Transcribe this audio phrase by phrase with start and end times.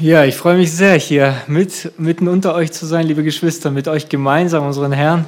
[0.00, 3.86] Ja, ich freue mich sehr, hier mit, mitten unter euch zu sein, liebe Geschwister, mit
[3.86, 5.26] euch gemeinsam unseren Herrn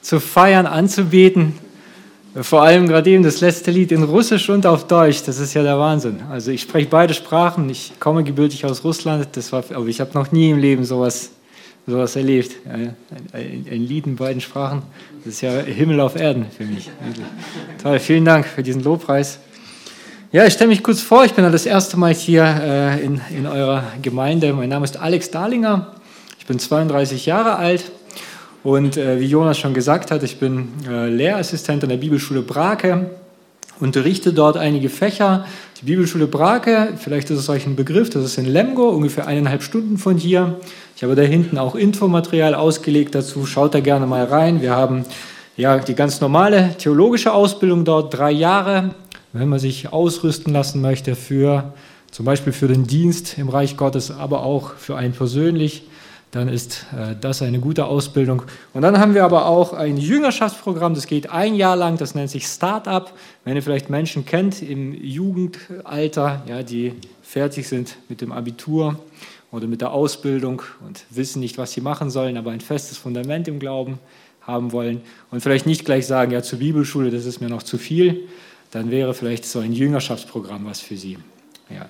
[0.00, 1.56] zu feiern, anzubeten.
[2.34, 5.62] Vor allem gerade eben das letzte Lied in Russisch und auf Deutsch, das ist ja
[5.62, 6.20] der Wahnsinn.
[6.28, 10.10] Also ich spreche beide Sprachen, ich komme gebürtig aus Russland, das war, aber ich habe
[10.14, 11.30] noch nie im Leben sowas,
[11.86, 12.56] sowas erlebt.
[12.68, 12.96] Ein,
[13.32, 14.82] ein, ein Lied in beiden Sprachen,
[15.24, 16.90] das ist ja Himmel auf Erden für mich.
[17.80, 19.38] Toll, vielen Dank für diesen Lobpreis.
[20.34, 21.26] Ja, ich stelle mich kurz vor.
[21.26, 24.54] Ich bin das erste Mal hier äh, in, in eurer Gemeinde.
[24.54, 25.88] Mein Name ist Alex Darlinger.
[26.38, 27.92] Ich bin 32 Jahre alt
[28.64, 33.10] und äh, wie Jonas schon gesagt hat, ich bin äh, Lehrassistent an der Bibelschule Brake,
[33.78, 35.44] unterrichte dort einige Fächer.
[35.82, 39.62] Die Bibelschule Brake, vielleicht ist es euch ein Begriff, das ist in Lemgo, ungefähr eineinhalb
[39.62, 40.58] Stunden von hier.
[40.96, 43.44] Ich habe da hinten auch Infomaterial ausgelegt dazu.
[43.44, 44.62] Schaut da gerne mal rein.
[44.62, 45.04] Wir haben
[45.58, 48.94] ja die ganz normale theologische Ausbildung dort, drei Jahre
[49.32, 51.72] wenn man sich ausrüsten lassen möchte für
[52.10, 55.84] zum Beispiel für den Dienst im Reich Gottes, aber auch für einen persönlich,
[56.30, 58.42] dann ist äh, das eine gute Ausbildung.
[58.72, 62.30] Und dann haben wir aber auch ein Jüngerschaftsprogramm, das geht ein Jahr lang, das nennt
[62.30, 63.12] sich Startup.
[63.44, 68.98] Wenn ihr vielleicht Menschen kennt im Jugendalter, ja, die fertig sind mit dem Abitur
[69.50, 73.48] oder mit der Ausbildung und wissen nicht, was sie machen sollen, aber ein festes Fundament
[73.48, 73.98] im Glauben
[74.42, 77.78] haben wollen und vielleicht nicht gleich sagen, ja, zur Bibelschule, das ist mir noch zu
[77.78, 78.28] viel,
[78.72, 81.18] dann wäre vielleicht so ein Jüngerschaftsprogramm was für Sie.
[81.70, 81.86] Ja.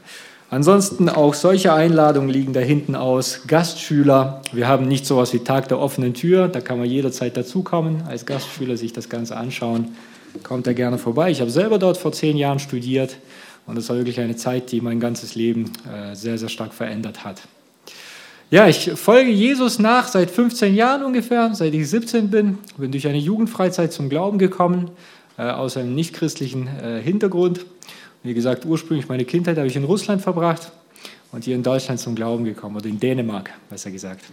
[0.50, 3.44] Ansonsten auch solche Einladungen liegen da hinten aus.
[3.46, 7.38] Gastschüler, wir haben nicht so etwas wie Tag der offenen Tür, da kann man jederzeit
[7.38, 9.96] dazukommen, als Gastschüler sich das Ganze anschauen.
[10.42, 11.30] Kommt da gerne vorbei.
[11.30, 13.16] Ich habe selber dort vor zehn Jahren studiert
[13.66, 17.24] und das war wirklich eine Zeit, die mein ganzes Leben äh, sehr, sehr stark verändert
[17.24, 17.40] hat.
[18.50, 22.58] Ja, ich folge Jesus nach seit 15 Jahren ungefähr, seit ich 17 bin.
[22.76, 24.90] Bin durch eine Jugendfreizeit zum Glauben gekommen,
[25.40, 27.64] aus einem nichtchristlichen äh, Hintergrund.
[28.22, 30.70] Wie gesagt, ursprünglich meine Kindheit habe ich in Russland verbracht
[31.32, 34.24] und hier in Deutschland zum Glauben gekommen, oder in Dänemark, besser gesagt.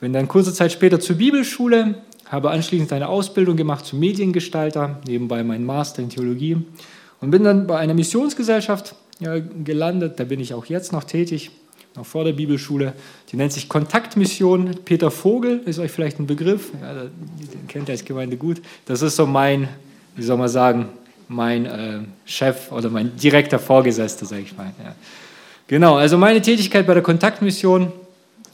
[0.00, 5.44] Bin dann kurze Zeit später zur Bibelschule, habe anschließend eine Ausbildung gemacht zum Mediengestalter, nebenbei
[5.44, 6.56] meinen Master in Theologie
[7.20, 10.18] und bin dann bei einer Missionsgesellschaft ja, gelandet.
[10.18, 11.50] Da bin ich auch jetzt noch tätig,
[11.94, 12.94] noch vor der Bibelschule.
[13.30, 14.74] Die nennt sich Kontaktmission.
[14.84, 18.60] Peter Vogel ist euch vielleicht ein Begriff, ja, den kennt ihr als Gemeinde gut.
[18.86, 19.68] Das ist so mein
[20.16, 20.88] wie soll man sagen,
[21.28, 24.72] mein äh, Chef oder mein direkter Vorgesetzter, sage ich mal.
[24.82, 24.94] Ja.
[25.66, 27.92] Genau, also meine Tätigkeit bei der Kontaktmission,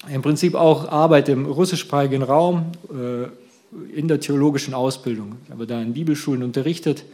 [0.08, 3.28] im Prinzip auch Arbeit im russischsprachigen Raum, äh,
[3.96, 5.36] in der theologischen Ausbildung.
[5.44, 7.04] Ich habe da in Bibelschulen unterrichtet,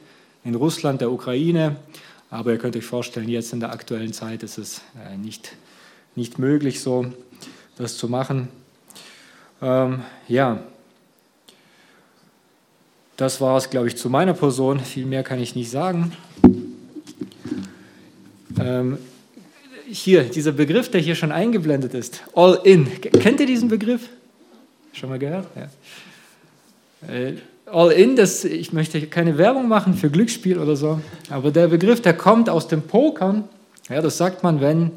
[0.45, 1.77] in Russland, der Ukraine,
[2.31, 5.57] aber ihr könnt euch vorstellen, jetzt in der aktuellen Zeit ist es äh, nicht,
[6.15, 7.07] nicht möglich, so
[7.77, 8.49] das zu machen.
[9.61, 10.61] Ähm, ja,
[13.17, 14.81] das war es, glaube ich, zu meiner Person.
[14.81, 16.13] Viel mehr kann ich nicht sagen.
[18.61, 18.99] Ähm,
[19.89, 22.89] hier, dieser Begriff, der hier schon eingeblendet ist, All In.
[23.01, 24.09] Kennt ihr diesen Begriff?
[24.93, 25.47] Schon mal gehört?
[25.57, 27.15] Ja.
[27.15, 27.35] Äh,
[27.67, 31.01] All In, das, ich möchte keine Werbung machen für Glücksspiel oder so,
[31.31, 33.45] aber der Begriff, der kommt aus dem Pokern.
[33.89, 34.91] Ja, das sagt man, wenn,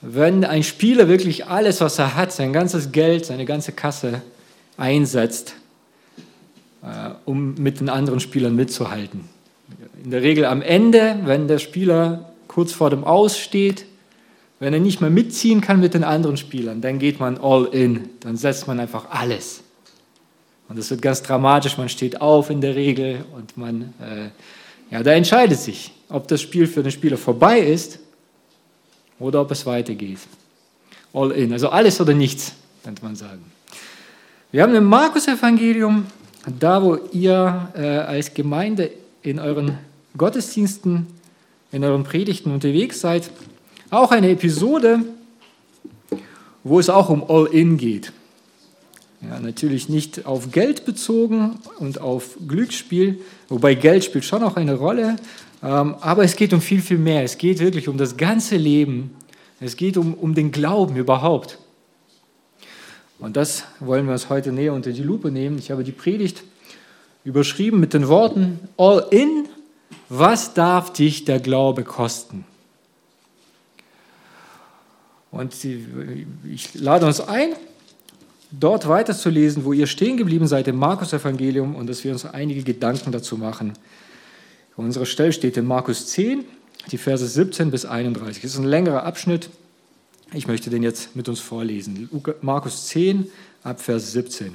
[0.00, 4.20] wenn ein Spieler wirklich alles, was er hat, sein ganzes Geld, seine ganze Kasse
[4.76, 5.54] einsetzt
[7.24, 9.28] um mit den anderen Spielern mitzuhalten.
[10.02, 13.86] In der Regel am Ende, wenn der Spieler kurz vor dem Aus steht,
[14.58, 18.10] wenn er nicht mehr mitziehen kann mit den anderen Spielern, dann geht man all in,
[18.20, 19.62] dann setzt man einfach alles.
[20.68, 25.02] Und das wird ganz dramatisch, man steht auf in der Regel und man, äh, ja,
[25.02, 27.98] da entscheidet sich, ob das Spiel für den Spieler vorbei ist
[29.18, 30.18] oder ob es weitergeht.
[31.12, 32.54] All in, also alles oder nichts,
[32.84, 33.44] könnte man sagen.
[34.50, 36.06] Wir haben im Markus-Evangelium
[36.58, 38.90] da wo ihr äh, als Gemeinde
[39.22, 39.78] in euren
[40.16, 41.06] Gottesdiensten,
[41.70, 43.30] in euren Predigten unterwegs seid,
[43.90, 45.00] auch eine Episode,
[46.64, 48.12] wo es auch um All-In geht.
[49.20, 54.74] Ja, natürlich nicht auf Geld bezogen und auf Glücksspiel, wobei Geld spielt schon auch eine
[54.74, 55.16] Rolle,
[55.62, 57.22] ähm, aber es geht um viel, viel mehr.
[57.22, 59.12] Es geht wirklich um das ganze Leben.
[59.60, 61.58] Es geht um, um den Glauben überhaupt.
[63.22, 65.56] Und das wollen wir uns heute näher unter die Lupe nehmen.
[65.56, 66.42] Ich habe die Predigt
[67.22, 69.46] überschrieben mit den Worten All in,
[70.08, 72.44] was darf dich der Glaube kosten?
[75.30, 75.54] Und
[76.50, 77.52] ich lade uns ein,
[78.50, 83.12] dort weiterzulesen, wo ihr stehen geblieben seid im Markus-Evangelium und dass wir uns einige Gedanken
[83.12, 83.74] dazu machen.
[84.76, 86.44] Unsere Stelle steht in Markus 10,
[86.90, 88.42] die Verse 17 bis 31.
[88.42, 89.48] Das ist ein längerer Abschnitt.
[90.34, 92.08] Ich möchte den jetzt mit uns vorlesen.
[92.40, 93.30] Markus 10
[93.62, 94.54] ab Vers 17.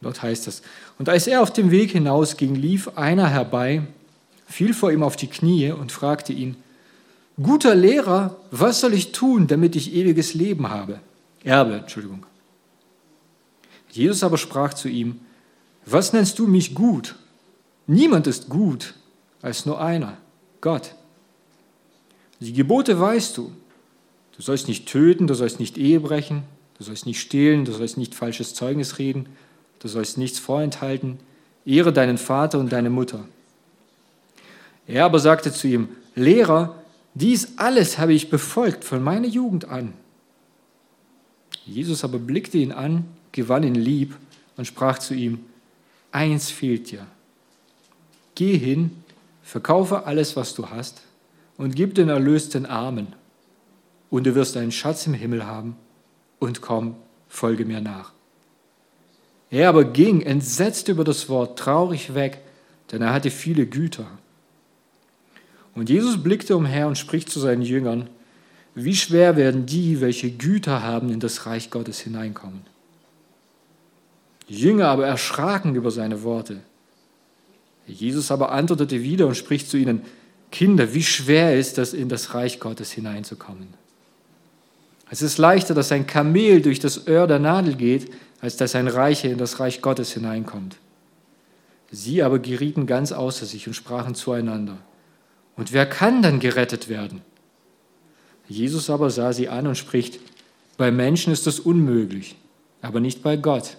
[0.00, 0.62] Dort heißt es,
[0.98, 3.82] und als er auf dem Weg hinausging, lief einer herbei,
[4.46, 6.56] fiel vor ihm auf die Knie und fragte ihn,
[7.40, 10.98] guter Lehrer, was soll ich tun, damit ich ewiges Leben habe?
[11.44, 12.26] Erbe, Entschuldigung.
[13.90, 15.20] Jesus aber sprach zu ihm,
[15.84, 17.16] was nennst du mich gut?
[17.86, 18.94] Niemand ist gut
[19.40, 20.16] als nur einer,
[20.60, 20.94] Gott.
[22.42, 23.52] Die Gebote weißt du.
[24.36, 26.42] Du sollst nicht töten, du sollst nicht Ehe brechen,
[26.76, 29.26] du sollst nicht stehlen, du sollst nicht falsches Zeugnis reden,
[29.78, 31.20] du sollst nichts vorenthalten.
[31.64, 33.28] Ehre deinen Vater und deine Mutter.
[34.88, 36.82] Er aber sagte zu ihm, Lehrer,
[37.14, 39.92] dies alles habe ich befolgt von meiner Jugend an.
[41.64, 44.16] Jesus aber blickte ihn an, gewann ihn lieb
[44.56, 45.44] und sprach zu ihm,
[46.10, 47.06] eins fehlt dir.
[48.34, 48.90] Geh hin,
[49.44, 51.02] verkaufe alles, was du hast,
[51.56, 53.14] und gib den Erlös den Armen,
[54.10, 55.76] und du wirst einen Schatz im Himmel haben,
[56.38, 56.96] und komm,
[57.28, 58.12] folge mir nach.
[59.50, 62.40] Er aber ging, entsetzt über das Wort, traurig weg,
[62.90, 64.06] denn er hatte viele Güter.
[65.74, 68.08] Und Jesus blickte umher und spricht zu seinen Jüngern,
[68.74, 72.62] wie schwer werden die, welche Güter haben, in das Reich Gottes hineinkommen.
[74.48, 76.60] Die Jünger aber erschraken über seine Worte.
[77.86, 80.02] Jesus aber antwortete wieder und spricht zu ihnen,
[80.52, 83.68] Kinder, wie schwer ist es, in das Reich Gottes hineinzukommen.
[85.10, 88.88] Es ist leichter, dass ein Kamel durch das Öhr der Nadel geht, als dass ein
[88.88, 90.76] Reicher in das Reich Gottes hineinkommt.
[91.90, 94.78] Sie aber gerieten ganz außer sich und sprachen zueinander.
[95.56, 97.20] Und wer kann dann gerettet werden?
[98.48, 100.18] Jesus aber sah sie an und spricht,
[100.76, 102.36] bei Menschen ist das unmöglich,
[102.80, 103.76] aber nicht bei Gott,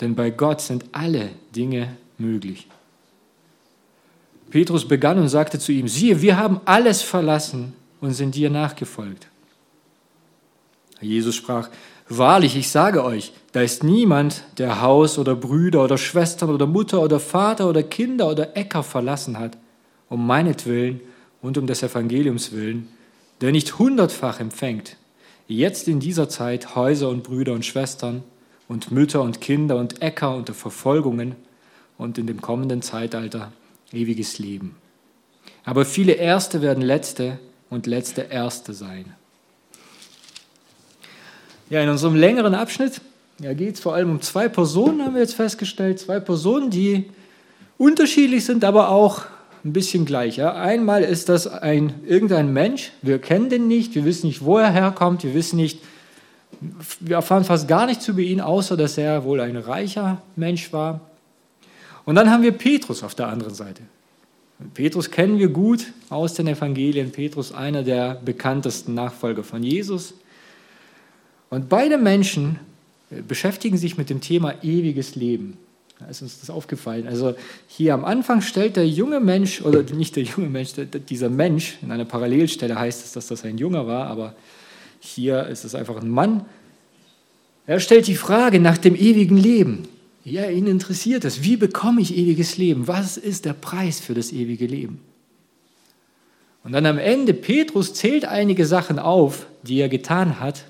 [0.00, 2.68] denn bei Gott sind alle Dinge möglich.
[4.50, 9.28] Petrus begann und sagte zu ihm, siehe, wir haben alles verlassen und sind dir nachgefolgt.
[11.00, 11.68] Jesus sprach,
[12.08, 17.02] wahrlich, ich sage euch, da ist niemand, der Haus oder Brüder oder Schwestern oder Mutter
[17.02, 19.56] oder Vater oder Kinder oder Äcker verlassen hat,
[20.08, 21.00] um meinetwillen
[21.42, 22.88] und um des Evangeliums willen,
[23.40, 24.96] der nicht hundertfach empfängt,
[25.48, 28.22] jetzt in dieser Zeit Häuser und Brüder und Schwestern
[28.68, 31.34] und Mütter und Kinder und Äcker unter Verfolgungen
[31.98, 33.52] und in dem kommenden Zeitalter
[33.92, 34.76] ewiges Leben.
[35.64, 37.38] Aber viele Erste werden Letzte
[37.70, 39.14] und Letzte Erste sein.
[41.68, 43.00] Ja, in unserem längeren Abschnitt
[43.40, 45.98] ja, geht es vor allem um zwei Personen, haben wir jetzt festgestellt.
[45.98, 47.10] Zwei Personen, die
[47.76, 49.22] unterschiedlich sind, aber auch
[49.64, 50.36] ein bisschen gleich.
[50.36, 50.54] Ja.
[50.54, 54.70] Einmal ist das ein, irgendein Mensch, wir kennen den nicht, wir wissen nicht, wo er
[54.70, 55.80] herkommt, wir wissen nicht,
[57.00, 61.00] wir erfahren fast gar nichts über ihn, außer dass er wohl ein reicher Mensch war.
[62.06, 63.82] Und dann haben wir Petrus auf der anderen Seite.
[64.72, 67.12] Petrus kennen wir gut aus den Evangelien.
[67.12, 70.14] Petrus einer der bekanntesten Nachfolger von Jesus.
[71.50, 72.58] Und beide Menschen
[73.28, 75.58] beschäftigen sich mit dem Thema ewiges Leben.
[75.98, 77.06] Da ist uns das aufgefallen.
[77.06, 77.34] Also
[77.68, 80.70] hier am Anfang stellt der junge Mensch, oder nicht der junge Mensch,
[81.08, 84.34] dieser Mensch, in einer Parallelstelle heißt es, dass das ein Junger war, aber
[85.00, 86.44] hier ist es einfach ein Mann.
[87.66, 89.88] Er stellt die Frage nach dem ewigen Leben.
[90.26, 91.44] Ja, ihn interessiert es.
[91.44, 92.88] Wie bekomme ich ewiges Leben?
[92.88, 95.00] Was ist der Preis für das ewige Leben?
[96.64, 100.64] Und dann am Ende, Petrus zählt einige Sachen auf, die er getan hat.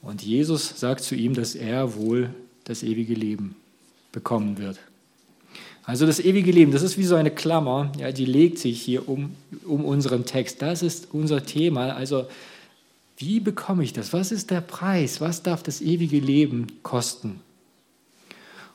[0.00, 2.30] Und Jesus sagt zu ihm, dass er wohl
[2.64, 3.54] das ewige Leben
[4.12, 4.78] bekommen wird.
[5.84, 9.10] Also das ewige Leben, das ist wie so eine Klammer, ja, die legt sich hier
[9.10, 9.36] um,
[9.66, 10.62] um unseren Text.
[10.62, 11.94] Das ist unser Thema.
[11.94, 12.24] Also
[13.18, 14.14] wie bekomme ich das?
[14.14, 15.20] Was ist der Preis?
[15.20, 17.40] Was darf das ewige Leben kosten?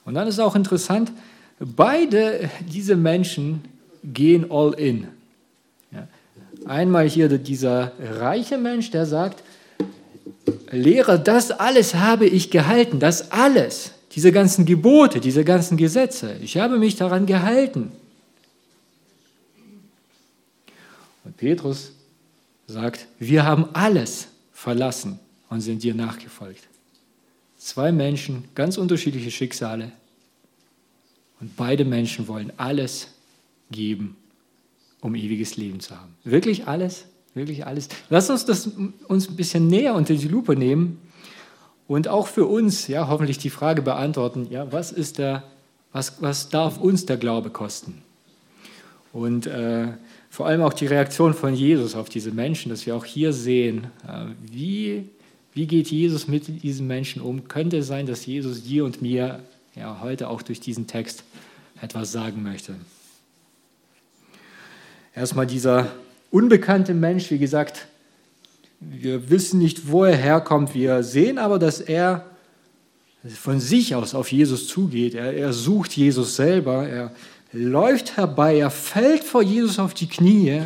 [0.06, 1.12] Und dann ist auch interessant,
[1.60, 3.64] beide diese Menschen
[4.04, 5.08] gehen all in.
[6.66, 9.44] Einmal hier dieser reiche Mensch, der sagt,
[10.72, 16.58] Lehrer, das alles habe ich gehalten, das alles, diese ganzen Gebote, diese ganzen Gesetze, ich
[16.58, 17.92] habe mich daran gehalten.
[21.24, 21.92] Und Petrus
[22.68, 26.64] sagt, wir haben alles verlassen und sind dir nachgefolgt.
[27.62, 29.92] Zwei Menschen, ganz unterschiedliche Schicksale.
[31.40, 33.10] Und beide Menschen wollen alles
[33.70, 34.16] geben,
[35.00, 36.16] um ewiges Leben zu haben.
[36.24, 37.06] Wirklich alles?
[37.36, 37.88] Wirklich alles?
[38.10, 38.72] Lass uns das
[39.08, 41.00] uns ein bisschen näher unter die Lupe nehmen
[41.88, 45.44] und auch für uns ja, hoffentlich die Frage beantworten, ja, was, ist der,
[45.92, 48.02] was, was darf uns der Glaube kosten?
[49.14, 49.90] Und äh,
[50.32, 53.92] vor allem auch die Reaktion von Jesus auf diese Menschen, dass wir auch hier sehen,
[54.08, 55.10] äh, wie
[55.54, 57.48] wie geht Jesus mit diesen Menschen um?
[57.48, 59.40] Könnte es sein, dass Jesus dir und mir
[59.76, 61.24] ja, heute auch durch diesen Text
[61.82, 62.76] etwas sagen möchte?
[65.14, 65.92] Erstmal dieser
[66.30, 67.88] unbekannte Mensch, wie gesagt,
[68.80, 70.74] wir wissen nicht, wo er herkommt.
[70.74, 72.26] Wir sehen aber, dass er
[73.24, 75.14] von sich aus auf Jesus zugeht.
[75.14, 76.88] Er, er sucht Jesus selber.
[76.88, 77.12] Er
[77.52, 78.58] läuft herbei.
[78.58, 80.62] Er fällt vor Jesus auf die Knie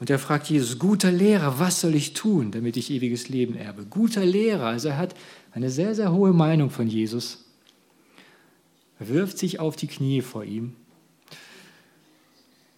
[0.00, 3.84] Und er fragt Jesus, guter Lehrer, was soll ich tun, damit ich ewiges Leben erbe?
[3.84, 5.14] Guter Lehrer, also er hat
[5.52, 7.44] eine sehr, sehr hohe Meinung von Jesus.
[8.98, 10.74] Er wirft sich auf die Knie vor ihm.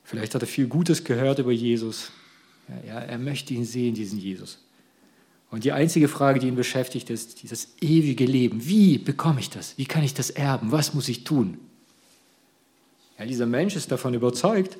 [0.02, 2.10] Vielleicht hat er viel Gutes gehört über Jesus.
[2.86, 4.58] Ja, er möchte ihn sehen, diesen Jesus.
[5.50, 8.66] Und die einzige Frage, die ihn beschäftigt, ist dieses ewige Leben.
[8.66, 9.78] Wie bekomme ich das?
[9.78, 10.72] Wie kann ich das erben?
[10.72, 11.58] Was muss ich tun?
[13.16, 14.76] Ja, dieser Mensch ist davon überzeugt,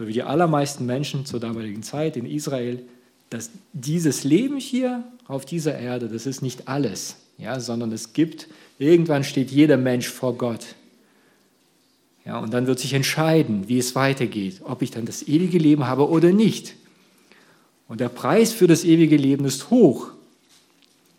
[0.00, 2.82] so wie die allermeisten Menschen zur damaligen Zeit in Israel,
[3.28, 8.48] dass dieses Leben hier auf dieser Erde, das ist nicht alles, ja, sondern es gibt,
[8.78, 10.74] irgendwann steht jeder Mensch vor Gott.
[12.24, 15.86] Ja, und dann wird sich entscheiden, wie es weitergeht, ob ich dann das ewige Leben
[15.86, 16.76] habe oder nicht.
[17.86, 20.12] Und der Preis für das ewige Leben ist hoch,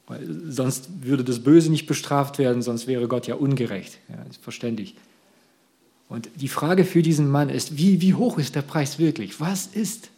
[0.08, 4.00] weil sonst würde das Böse nicht bestraft werden, sonst wäre Gott ja ungerecht.
[4.10, 4.96] Ja, ist verständlich.
[6.12, 9.40] Und die Frage für diesen Mann ist, wie, wie hoch ist der Preis wirklich?
[9.40, 10.10] Was ist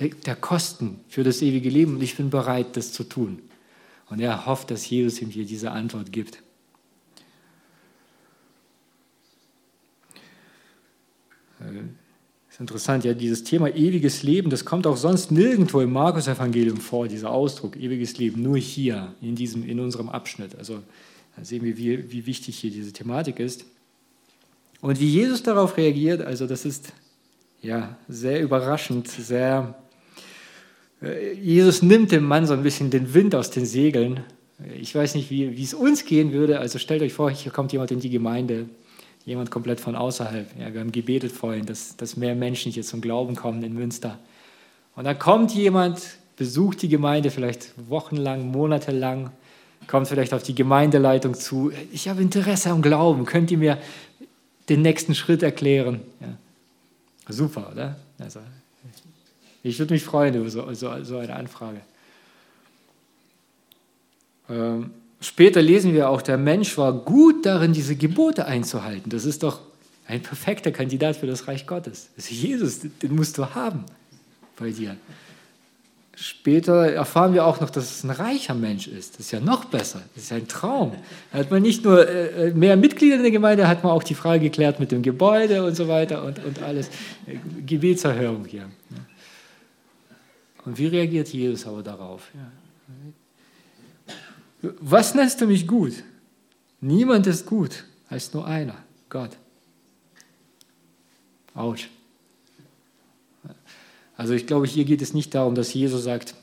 [0.00, 1.94] der, der Kosten für das ewige Leben?
[1.94, 3.38] Und ich bin bereit, das zu tun.
[4.10, 6.42] Und er hofft, dass Jesus ihm hier diese Antwort gibt.
[11.60, 11.84] Äh,
[12.50, 17.06] ist interessant, ja, dieses Thema ewiges Leben, das kommt auch sonst nirgendwo im Markus-Evangelium vor,
[17.06, 20.56] dieser Ausdruck, ewiges Leben, nur hier, in, diesem, in unserem Abschnitt.
[20.56, 20.82] Also
[21.36, 23.64] da sehen wir, wie, wie wichtig hier diese Thematik ist.
[24.80, 26.92] Und wie Jesus darauf reagiert, also das ist
[27.62, 29.74] ja sehr überraschend, sehr.
[31.02, 34.20] Äh, Jesus nimmt dem Mann so ein bisschen den Wind aus den Segeln.
[34.80, 36.60] Ich weiß nicht, wie, wie es uns gehen würde.
[36.60, 38.66] Also stellt euch vor, hier kommt jemand in die Gemeinde,
[39.24, 40.48] jemand komplett von außerhalb.
[40.58, 44.18] Ja, wir haben gebetet vorhin, dass, dass mehr Menschen hier zum Glauben kommen in Münster.
[44.94, 46.00] Und dann kommt jemand,
[46.36, 49.30] besucht die Gemeinde vielleicht wochenlang, monatelang,
[49.86, 51.70] kommt vielleicht auf die Gemeindeleitung zu.
[51.92, 53.24] Ich habe Interesse am Glauben.
[53.24, 53.78] Könnt ihr mir
[54.68, 56.00] den nächsten Schritt erklären.
[56.20, 56.36] Ja.
[57.28, 57.96] Super, oder?
[58.18, 58.40] Also,
[59.62, 61.80] ich würde mich freuen über so, so, so eine Anfrage.
[64.48, 69.10] Ähm, später lesen wir auch, der Mensch war gut darin, diese Gebote einzuhalten.
[69.10, 69.60] Das ist doch
[70.06, 72.10] ein perfekter Kandidat für das Reich Gottes.
[72.16, 73.84] Das Jesus, den musst du haben
[74.56, 74.96] bei dir.
[76.18, 79.14] Später erfahren wir auch noch, dass es ein reicher Mensch ist.
[79.14, 80.00] Das ist ja noch besser.
[80.14, 80.92] Das ist ja ein Traum.
[81.30, 84.14] Da hat man nicht nur äh, mehr Mitglieder in der Gemeinde, hat man auch die
[84.14, 86.88] Frage geklärt mit dem Gebäude und so weiter und, und alles.
[87.66, 88.70] Gebetserhörung hier.
[90.64, 92.22] Und wie reagiert Jesus aber darauf?
[94.62, 96.02] Was nennst du mich gut?
[96.80, 98.76] Niemand ist gut, heißt nur einer,
[99.10, 99.36] Gott.
[101.54, 101.90] Autsch.
[104.16, 106.34] Also ich glaube, hier geht es nicht darum, dass Jesus sagt,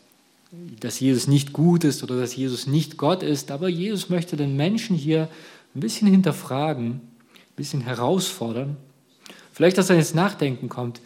[0.80, 4.56] dass Jesus nicht gut ist oder dass Jesus nicht Gott ist, aber Jesus möchte den
[4.56, 5.28] Menschen hier
[5.76, 8.78] ein bisschen hinterfragen, ein bisschen herausfordern.
[9.52, 11.02] Vielleicht, dass er ins Nachdenken kommt,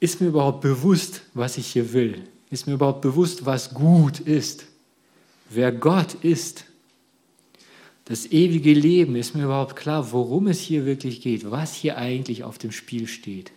[0.00, 2.22] ist mir überhaupt bewusst, was ich hier will?
[2.50, 4.64] Ist mir überhaupt bewusst, was gut ist?
[5.48, 6.64] Wer Gott ist?
[8.06, 12.42] Das ewige Leben, ist mir überhaupt klar, worum es hier wirklich geht, was hier eigentlich
[12.42, 13.52] auf dem Spiel steht?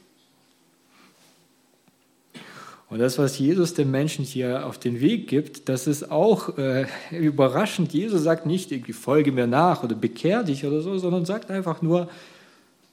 [2.93, 6.85] Und das, was Jesus den Menschen hier auf den Weg gibt, das ist auch äh,
[7.11, 7.91] überraschend.
[7.91, 11.81] Jesus sagt nicht, irgendwie folge mir nach oder bekehr dich oder so, sondern sagt einfach
[11.81, 12.07] nur,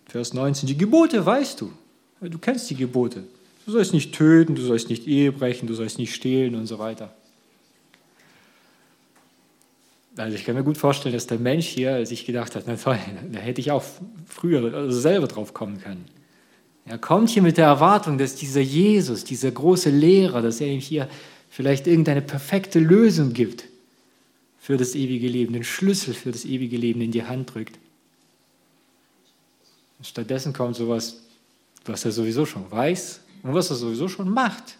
[0.06, 1.70] Vers 19, die Gebote weißt du.
[2.22, 3.24] Du kennst die Gebote.
[3.66, 6.78] Du sollst nicht töten, du sollst nicht Ehe brechen, du sollst nicht stehlen und so
[6.78, 7.12] weiter.
[10.16, 12.98] Also ich kann mir gut vorstellen, dass der Mensch hier sich gedacht hat, na toll,
[13.32, 13.84] da hätte ich auch
[14.26, 16.06] früher also selber drauf kommen können.
[16.90, 20.80] Er kommt hier mit der Erwartung, dass dieser Jesus, dieser große Lehrer, dass er ihm
[20.80, 21.08] hier
[21.48, 23.66] vielleicht irgendeine perfekte Lösung gibt
[24.58, 27.78] für das ewige Leben, den Schlüssel für das ewige Leben in die Hand drückt.
[29.98, 31.20] Und stattdessen kommt sowas,
[31.84, 34.76] was er sowieso schon weiß und was er sowieso schon macht.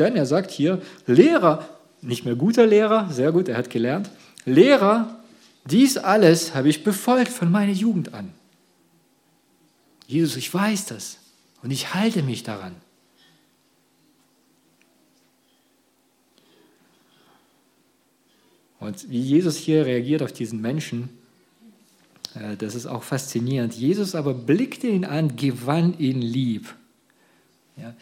[0.00, 1.68] Denn er sagt hier, Lehrer,
[2.02, 4.10] nicht mehr guter Lehrer, sehr gut, er hat gelernt,
[4.46, 5.20] Lehrer,
[5.64, 8.32] dies alles habe ich befolgt von meiner Jugend an.
[10.08, 11.19] Jesus, ich weiß das.
[11.62, 12.74] Und ich halte mich daran.
[18.78, 21.10] Und wie Jesus hier reagiert auf diesen Menschen,
[22.34, 23.74] äh, das ist auch faszinierend.
[23.74, 26.74] Jesus aber blickte ihn an, gewann ihn lieb.
[27.76, 27.94] Ja,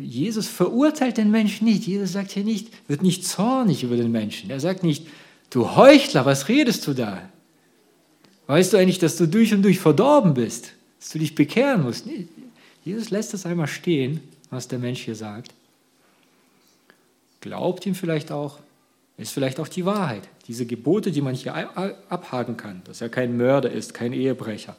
[0.00, 1.86] Jesus verurteilt den Menschen nicht.
[1.86, 4.50] Jesus sagt hier nicht, wird nicht zornig über den Menschen.
[4.50, 5.06] Er sagt nicht,
[5.50, 7.28] du Heuchler, was redest du da?
[8.46, 12.06] Weißt du eigentlich, dass du durch und durch verdorben bist, dass du dich bekehren musst?
[12.84, 15.52] Jesus lässt das einmal stehen, was der Mensch hier sagt.
[17.40, 18.58] Glaubt ihm vielleicht auch,
[19.16, 20.28] ist vielleicht auch die Wahrheit.
[20.46, 21.54] Diese Gebote, die man hier
[22.10, 24.76] abhaken kann, dass er kein Mörder ist, kein Ehebrecher.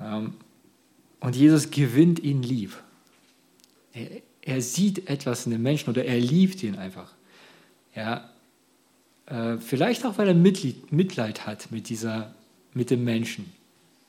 [0.00, 0.34] Ähm,
[1.20, 2.76] und Jesus gewinnt ihn lieb.
[3.92, 4.08] Er,
[4.42, 7.12] er sieht etwas in dem Menschen oder er liebt ihn einfach.
[7.94, 8.30] Ja,
[9.26, 12.34] äh, vielleicht auch, weil er Mitleid, Mitleid hat mit, dieser,
[12.74, 13.52] mit dem Menschen.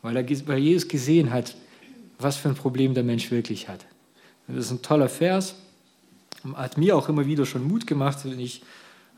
[0.01, 1.55] Weil, er, weil Jesus gesehen hat,
[2.19, 3.85] was für ein Problem der Mensch wirklich hat.
[4.47, 5.55] Das ist ein toller Vers.
[6.53, 8.61] Hat mir auch immer wieder schon Mut gemacht, wenn ich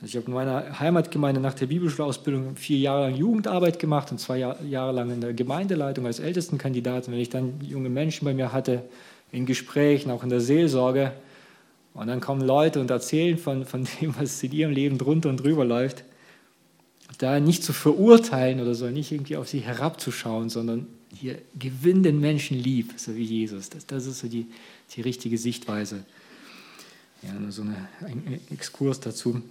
[0.02, 4.18] also ich habe in meiner Heimatgemeinde nach der Bibelschulausbildung vier Jahre lang Jugendarbeit gemacht und
[4.18, 7.08] zwei Jahre lang in der Gemeindeleitung als Ältestenkandidat.
[7.08, 8.82] Und wenn ich dann junge Menschen bei mir hatte,
[9.32, 11.14] in Gesprächen, auch in der Seelsorge,
[11.94, 15.38] und dann kommen Leute und erzählen von, von dem, was in ihrem Leben drunter und
[15.38, 16.04] drüber läuft,
[17.20, 22.20] da nicht zu verurteilen oder so, nicht irgendwie auf sie herabzuschauen, sondern hier gewinn den
[22.20, 23.70] Menschen lieb, so wie Jesus.
[23.70, 24.48] Das, das ist so die,
[24.96, 26.04] die richtige Sichtweise.
[27.22, 29.42] Ja, nur so ein Exkurs dazu.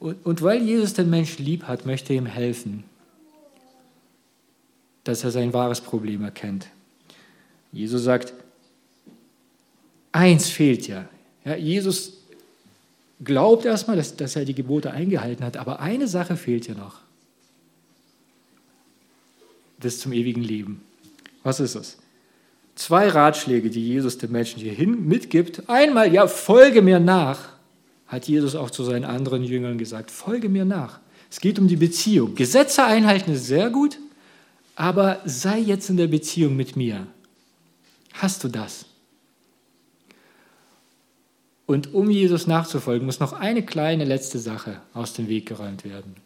[0.00, 2.84] Und, und weil Jesus den Menschen lieb hat, möchte er ihm helfen,
[5.04, 6.66] dass er sein wahres Problem erkennt.
[7.70, 8.32] Jesus sagt,
[10.10, 11.08] eins fehlt ja.
[11.44, 12.14] ja Jesus
[13.22, 17.00] glaubt erstmal, dass, dass er die Gebote eingehalten hat, aber eine Sache fehlt ja noch.
[19.80, 20.82] Das zum ewigen Leben.
[21.42, 21.98] Was ist es?
[22.74, 25.68] Zwei Ratschläge, die Jesus den Menschen hierhin mitgibt.
[25.68, 27.58] Einmal, ja, folge mir nach
[28.08, 30.98] hat Jesus auch zu seinen anderen Jüngern gesagt, folge mir nach.
[31.30, 32.34] Es geht um die Beziehung.
[32.34, 33.98] Gesetze einhalten ist sehr gut,
[34.74, 37.06] aber sei jetzt in der Beziehung mit mir.
[38.14, 38.86] Hast du das?
[41.66, 46.16] Und um Jesus nachzufolgen, muss noch eine kleine letzte Sache aus dem Weg geräumt werden.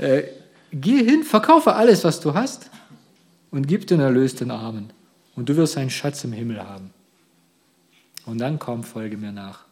[0.72, 2.70] geh hin, verkaufe alles, was du hast
[3.50, 4.92] und gib den Erlös den Armen.
[5.36, 6.90] Und du wirst einen Schatz im Himmel haben.
[8.26, 9.66] Und dann komm, folge mir nach.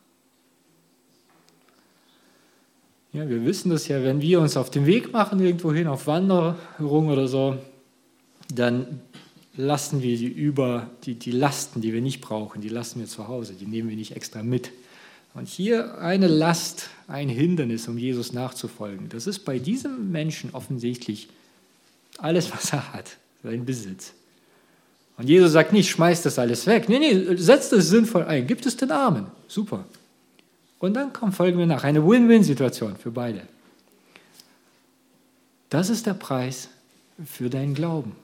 [3.13, 6.07] Ja, wir wissen das ja, wenn wir uns auf den Weg machen, irgendwo hin, auf
[6.07, 7.59] Wanderung oder so,
[8.55, 9.01] dann
[9.57, 13.27] lassen wir die über die, die Lasten, die wir nicht brauchen, die lassen wir zu
[13.27, 14.71] Hause, die nehmen wir nicht extra mit.
[15.35, 19.09] Und hier eine Last, ein Hindernis, um Jesus nachzufolgen.
[19.09, 21.29] Das ist bei diesem Menschen offensichtlich
[22.19, 24.13] alles, was er hat, sein Besitz.
[25.17, 26.89] Und Jesus sagt nicht, schmeiß das alles weg.
[26.89, 29.27] Nee, nee, setz das sinnvoll ein, gib es den Armen.
[29.49, 29.85] Super.
[30.79, 31.85] Und dann kommt folgen wir nach.
[31.85, 33.43] Eine Win-Win-Situation für beide.
[35.69, 36.69] Das ist der Preis
[37.25, 38.17] für deinen Glauben.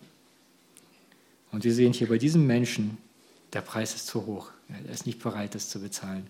[1.53, 2.99] Und wir sehen hier bei diesem Menschen,
[3.53, 4.51] der Preis ist zu hoch.
[4.69, 6.27] Er ist nicht bereit, das zu bezahlen.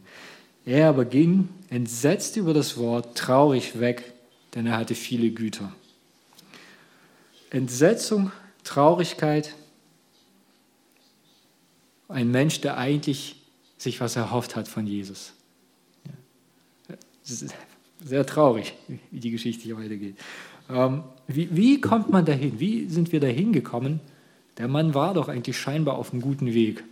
[0.66, 4.12] Er aber ging entsetzt über das Wort, traurig weg,
[4.55, 5.72] denn er hatte viele Güter.
[7.50, 8.33] Entsetzung,
[8.64, 9.55] Traurigkeit.
[12.09, 13.37] Ein Mensch, der eigentlich
[13.79, 15.33] sich was erhofft hat von Jesus.
[17.22, 18.74] Sehr traurig,
[19.11, 20.16] wie die Geschichte hier weitergeht.
[20.68, 22.59] Ähm, wie, wie kommt man dahin?
[22.59, 24.00] Wie sind wir dahin gekommen?
[24.59, 26.83] Der Mann war doch eigentlich scheinbar auf einem guten Weg.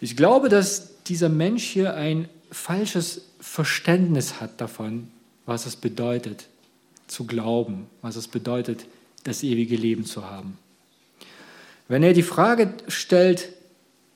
[0.00, 5.08] Ich glaube, dass dieser Mensch hier ein falsches Verständnis hat davon,
[5.46, 6.48] was es bedeutet,
[7.06, 8.86] zu glauben, was es bedeutet,
[9.24, 10.58] das ewige Leben zu haben.
[11.88, 13.50] Wenn er die Frage stellt,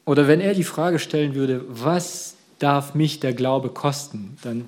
[0.05, 4.39] oder wenn er die Frage stellen würde, was darf mich der Glaube kosten?
[4.43, 4.67] Dann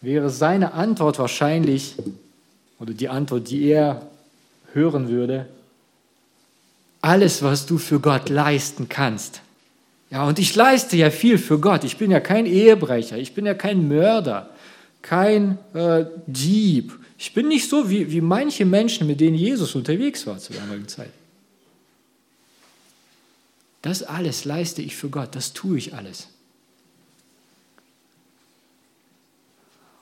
[0.00, 1.96] wäre seine Antwort wahrscheinlich,
[2.78, 4.06] oder die Antwort, die er
[4.72, 5.48] hören würde,
[7.00, 9.40] alles, was du für Gott leisten kannst.
[10.10, 11.84] Ja, und ich leiste ja viel für Gott.
[11.84, 14.50] Ich bin ja kein Ehebrecher, ich bin ja kein Mörder,
[15.02, 16.98] kein äh, Dieb.
[17.18, 20.88] Ich bin nicht so wie, wie manche Menschen, mit denen Jesus unterwegs war zur damaligen
[20.88, 21.10] Zeit.
[23.82, 26.28] Das alles leiste ich für Gott, das tue ich alles.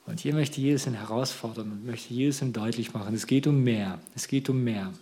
[0.06, 3.64] Und hier möchte Jesus ihn herausfordern und möchte Jesus ihm deutlich machen, es geht um
[3.64, 4.92] mehr, es geht um mehr.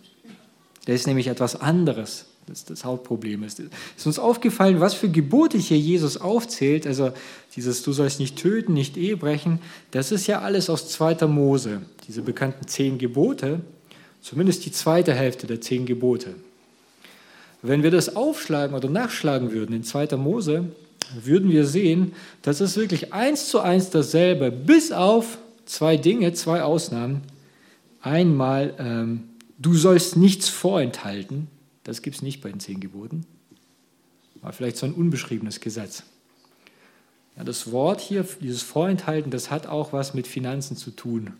[0.85, 3.59] Das ist nämlich etwas anderes, das das Hauptproblem ist.
[3.59, 7.11] Es ist uns aufgefallen, was für Gebote hier Jesus aufzählt, also
[7.55, 9.59] dieses Du sollst nicht töten, nicht Ehe brechen,
[9.91, 11.27] das ist ja alles aus 2.
[11.27, 13.61] Mose, diese bekannten zehn Gebote,
[14.21, 16.35] zumindest die zweite Hälfte der zehn Gebote.
[17.61, 20.17] Wenn wir das aufschlagen oder nachschlagen würden in 2.
[20.17, 20.65] Mose,
[21.13, 26.63] würden wir sehen, das ist wirklich eins zu eins dasselbe, bis auf zwei Dinge, zwei
[26.63, 27.21] Ausnahmen.
[28.01, 29.23] Einmal, ähm,
[29.57, 31.47] du sollst nichts vorenthalten,
[31.85, 33.25] das gibt es nicht bei den zehn Geboten,
[34.41, 36.03] aber vielleicht so ein unbeschriebenes Gesetz.
[37.37, 41.33] Ja, das Wort hier, dieses Vorenthalten, das hat auch was mit Finanzen zu tun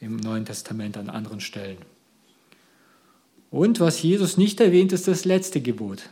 [0.00, 1.78] im Neuen Testament an anderen Stellen.
[3.50, 6.08] Und was Jesus nicht erwähnt, ist das letzte Gebot.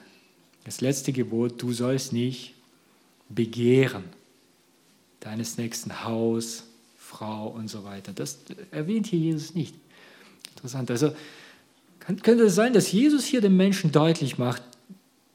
[0.64, 2.54] Das letzte Gebot, du sollst nicht
[3.28, 4.04] begehren
[5.20, 6.64] deines nächsten Haus,
[6.96, 8.12] Frau und so weiter.
[8.12, 8.38] Das
[8.70, 9.74] erwähnt hier Jesus nicht.
[10.50, 10.90] Interessant.
[10.90, 11.12] Also
[12.00, 14.62] kann, könnte es sein, dass Jesus hier den Menschen deutlich macht,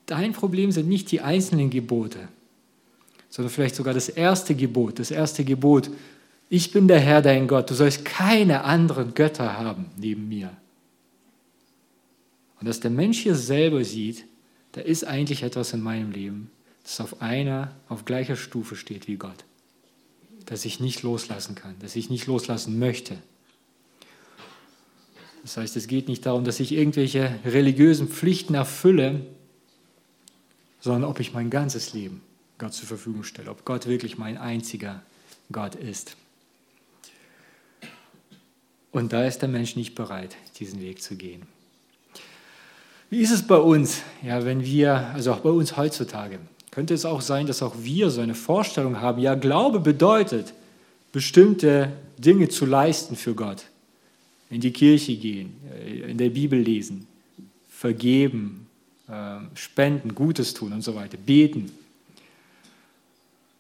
[0.06, 2.28] dein Problem sind nicht die einzelnen Gebote,
[3.30, 4.99] sondern vielleicht sogar das erste Gebot.
[4.99, 5.89] Das erste Gebot,
[6.49, 10.51] ich bin der Herr, dein Gott, du sollst keine anderen Götter haben neben mir.
[12.60, 14.25] Und dass der Mensch hier selber sieht,
[14.73, 16.51] da ist eigentlich etwas in meinem Leben,
[16.84, 19.45] das auf einer, auf gleicher Stufe steht wie Gott.
[20.45, 23.17] Das ich nicht loslassen kann, das ich nicht loslassen möchte.
[25.45, 29.21] Das heißt, es geht nicht darum, dass ich irgendwelche religiösen Pflichten erfülle,
[30.81, 32.23] sondern ob ich mein ganzes Leben
[32.58, 35.03] Gott zur Verfügung stelle, ob Gott wirklich mein einziger
[35.51, 36.17] Gott ist.
[38.91, 41.43] Und da ist der Mensch nicht bereit, diesen Weg zu gehen.
[43.12, 44.01] Wie ist es bei uns?
[44.23, 46.39] Ja, wenn wir, also auch bei uns heutzutage,
[46.71, 50.55] könnte es auch sein, dass auch wir so eine Vorstellung haben, ja, Glaube bedeutet,
[51.12, 53.65] bestimmte Dinge zu leisten für Gott.
[54.49, 57.08] In die Kirche gehen, äh, in der Bibel lesen,
[57.69, 58.67] vergeben,
[59.08, 61.71] äh, spenden, Gutes tun und so weiter, beten.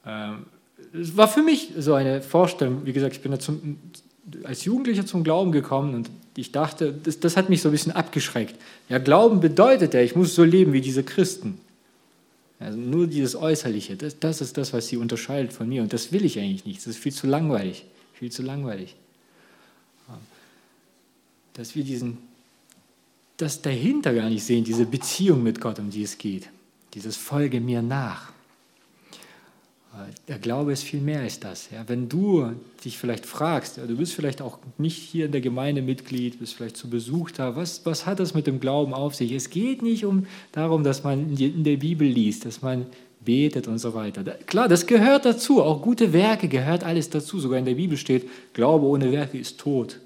[0.05, 0.45] Ähm,
[0.93, 3.77] es war für mich so eine Vorstellung, wie gesagt, ich bin zum,
[4.43, 7.91] als Jugendlicher zum Glauben gekommen und ich dachte, das, das hat mich so ein bisschen
[7.91, 8.55] abgeschreckt.
[8.89, 11.59] Ja, Glauben bedeutet ja, ich muss so leben wie diese Christen.
[12.59, 16.11] Also nur dieses Äußerliche, das, das ist das, was sie unterscheidet von mir und das
[16.11, 16.79] will ich eigentlich nicht.
[16.79, 18.95] Das ist viel zu langweilig, viel zu langweilig.
[21.55, 22.19] Dass wir diesen,
[23.37, 26.49] das dahinter gar nicht sehen, diese Beziehung mit Gott, um die es geht.
[26.93, 28.31] Dieses Folge mir nach.
[30.27, 31.69] Der Glaube ist viel mehr als das.
[31.71, 32.51] Ja, wenn du
[32.83, 36.75] dich vielleicht fragst, du bist vielleicht auch nicht hier in der Gemeinde Mitglied, bist vielleicht
[36.75, 39.31] zu Besuch da, was, was hat das mit dem Glauben auf sich?
[39.31, 42.87] Es geht nicht um darum, dass man in der Bibel liest, dass man
[43.23, 44.23] betet und so weiter.
[44.45, 47.39] Klar, das gehört dazu, auch gute Werke gehört alles dazu.
[47.39, 49.99] Sogar in der Bibel steht, Glaube ohne Werke ist tot.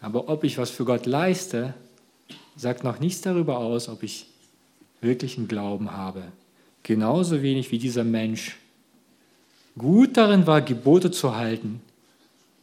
[0.00, 1.74] Aber ob ich was für Gott leiste,
[2.56, 4.26] sagt noch nichts darüber aus, ob ich
[5.00, 6.24] wirklich einen Glauben habe
[6.88, 8.56] genauso wenig wie dieser Mensch
[9.76, 11.80] gut darin war, Gebote zu halten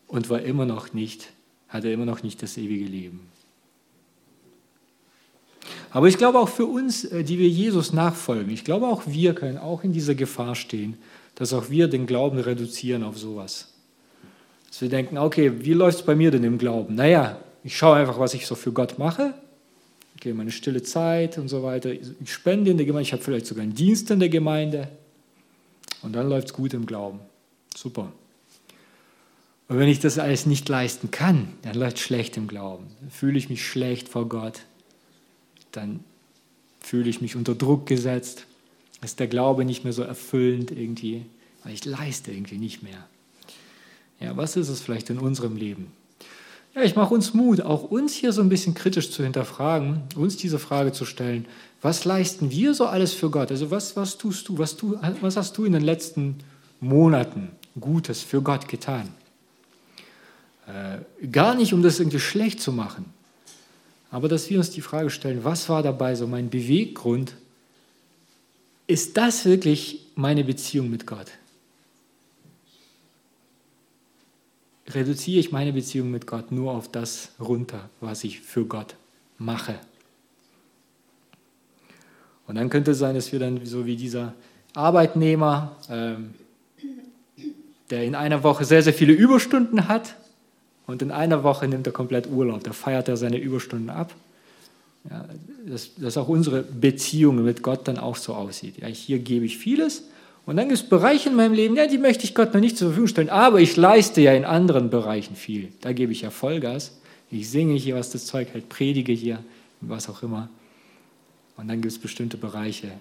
[0.07, 1.29] und war immer noch nicht,
[1.69, 3.21] hatte immer noch nicht das ewige Leben.
[5.91, 9.35] Aber ich glaube auch für uns, äh, die wir Jesus nachfolgen, ich glaube auch wir
[9.35, 10.97] können auch in dieser Gefahr stehen,
[11.35, 13.74] dass auch wir den Glauben reduzieren auf sowas.
[14.75, 16.95] Dass wir denken, okay, wie läuft es bei mir denn im Glauben?
[16.95, 19.33] Naja, ich schaue einfach, was ich so für Gott mache
[20.25, 21.91] okay, meine stille Zeit und so weiter.
[21.91, 24.89] Ich spende in der Gemeinde, ich habe vielleicht sogar einen Dienst in der Gemeinde.
[26.01, 27.19] Und dann läuft es gut im Glauben.
[27.75, 28.11] Super.
[29.67, 32.87] Und wenn ich das alles nicht leisten kann, dann läuft es schlecht im Glauben.
[33.01, 34.61] Dann fühle ich mich schlecht vor Gott.
[35.71, 36.03] Dann
[36.79, 38.45] fühle ich mich unter Druck gesetzt.
[39.03, 41.25] Ist der Glaube nicht mehr so erfüllend irgendwie,
[41.63, 43.07] weil ich leiste irgendwie nicht mehr.
[44.19, 45.91] Ja, was ist es vielleicht in unserem Leben?
[46.75, 50.35] Ja, ich mache uns Mut, auch uns hier so ein bisschen kritisch zu hinterfragen, uns
[50.35, 51.45] diese Frage zu stellen,
[51.81, 53.49] was leisten wir so alles für Gott?
[53.49, 56.39] Also was, was tust du, was, tu, was hast du in den letzten
[56.81, 59.09] Monaten Gutes für Gott getan?
[60.67, 63.05] Äh, gar nicht, um das irgendwie schlecht zu machen,
[64.11, 67.35] aber dass wir uns die Frage stellen, was war dabei so mein Beweggrund?
[68.87, 71.27] Ist das wirklich meine Beziehung mit Gott?
[74.87, 78.95] Reduziere ich meine Beziehung mit Gott nur auf das runter, was ich für Gott
[79.37, 79.75] mache.
[82.47, 84.33] Und dann könnte es sein, dass wir dann so wie dieser
[84.75, 86.35] Arbeitnehmer, ähm,
[87.89, 90.15] der in einer Woche sehr, sehr viele Überstunden hat
[90.87, 94.13] und in einer Woche nimmt er komplett Urlaub, da feiert er seine Überstunden ab.
[95.09, 95.25] Ja,
[95.67, 98.79] dass, dass auch unsere Beziehung mit Gott dann auch so aussieht.
[98.79, 100.03] Ja, hier gebe ich vieles
[100.45, 102.77] und dann gibt es Bereiche in meinem Leben, ja, die möchte ich Gott noch nicht
[102.77, 105.71] zur Verfügung stellen, aber ich leiste ja in anderen Bereichen viel.
[105.81, 106.97] Da gebe ich ja Vollgas.
[107.31, 109.43] Ich singe hier, was das Zeug hält, predige hier,
[109.81, 110.49] was auch immer.
[111.57, 112.91] Und dann gibt es bestimmte Bereiche,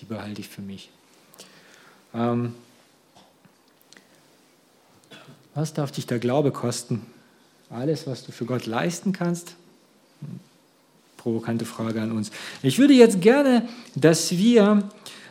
[0.00, 0.90] die behalte ich für mich.
[2.14, 2.54] Ähm,
[5.54, 7.06] was darf dich der Glaube kosten?
[7.70, 9.54] Alles, was du für Gott leisten kannst?
[11.16, 12.30] Provokante Frage an uns.
[12.62, 14.88] Ich würde jetzt gerne, dass wir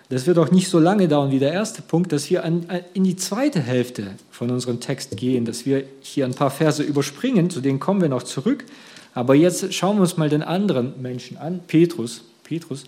[0.10, 3.04] das wird auch nicht so lange dauern wie der erste Punkt, dass wir an, in
[3.04, 7.62] die zweite Hälfte von unserem Text gehen, dass wir hier ein paar Verse überspringen, zu
[7.62, 8.66] denen kommen wir noch zurück.
[9.14, 12.24] Aber jetzt schauen wir uns mal den anderen Menschen an, Petrus.
[12.44, 12.86] Petrus,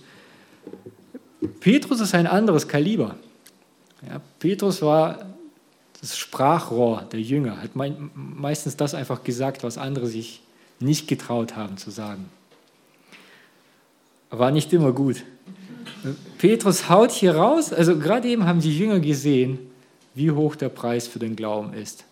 [1.59, 3.15] Petrus ist ein anderes Kaliber.
[4.07, 5.19] Ja, Petrus war
[5.99, 10.41] das Sprachrohr der Jünger, hat meistens das einfach gesagt, was andere sich
[10.79, 12.25] nicht getraut haben zu sagen.
[14.31, 15.23] War nicht immer gut.
[16.37, 19.59] Petrus haut hier raus, also gerade eben haben die Jünger gesehen,
[20.13, 22.03] wie hoch der Preis für den Glauben ist.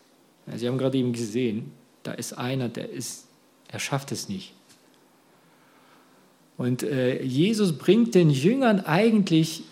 [0.56, 1.72] Sie haben gerade eben gesehen,
[2.04, 3.26] da ist einer, der ist,
[3.68, 4.54] er schafft es nicht.
[6.58, 9.64] Und äh, Jesus bringt den Jüngern eigentlich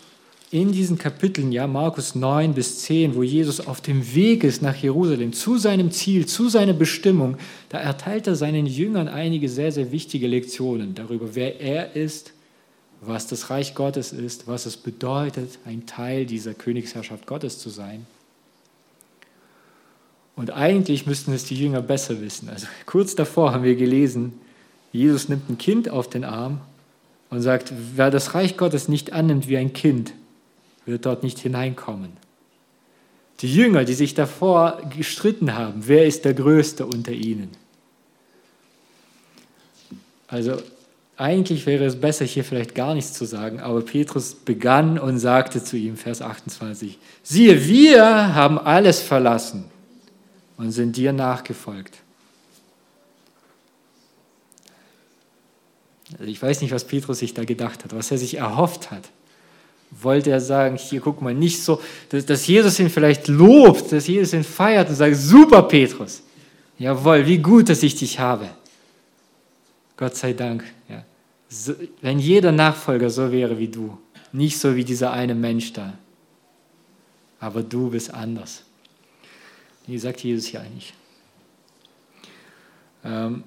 [0.50, 4.76] in diesen Kapiteln, ja, Markus 9 bis 10, wo Jesus auf dem Weg ist nach
[4.76, 7.36] Jerusalem, zu seinem Ziel, zu seiner Bestimmung,
[7.68, 12.32] da erteilt er seinen Jüngern einige sehr, sehr wichtige Lektionen darüber, wer er ist,
[13.00, 18.06] was das Reich Gottes ist, was es bedeutet, ein Teil dieser Königsherrschaft Gottes zu sein.
[20.36, 22.48] Und eigentlich müssten es die Jünger besser wissen.
[22.48, 24.32] Also kurz davor haben wir gelesen,
[24.92, 26.60] Jesus nimmt ein Kind auf den Arm
[27.30, 30.12] und sagt, wer das Reich Gottes nicht annimmt wie ein Kind,
[30.86, 32.10] wird dort nicht hineinkommen.
[33.40, 37.50] Die Jünger, die sich davor gestritten haben, wer ist der Größte unter ihnen?
[40.26, 40.60] Also
[41.18, 45.62] eigentlich wäre es besser, hier vielleicht gar nichts zu sagen, aber Petrus begann und sagte
[45.62, 49.64] zu ihm, Vers 28, siehe, wir haben alles verlassen
[50.56, 51.98] und sind dir nachgefolgt.
[56.12, 59.10] Also ich weiß nicht, was Petrus sich da gedacht hat, was er sich erhofft hat
[59.90, 64.06] wollte er sagen, hier guck mal, nicht so, dass, dass Jesus ihn vielleicht lobt, dass
[64.06, 66.22] Jesus ihn feiert und sagt, super Petrus,
[66.78, 68.48] jawohl, wie gut, dass ich dich habe.
[69.96, 70.64] Gott sei Dank.
[70.88, 71.04] Ja.
[72.02, 73.96] Wenn jeder Nachfolger so wäre wie du,
[74.32, 75.94] nicht so wie dieser eine Mensch da,
[77.40, 78.64] aber du bist anders.
[79.86, 80.92] Wie sagt Jesus hier eigentlich?
[83.04, 83.44] Ähm,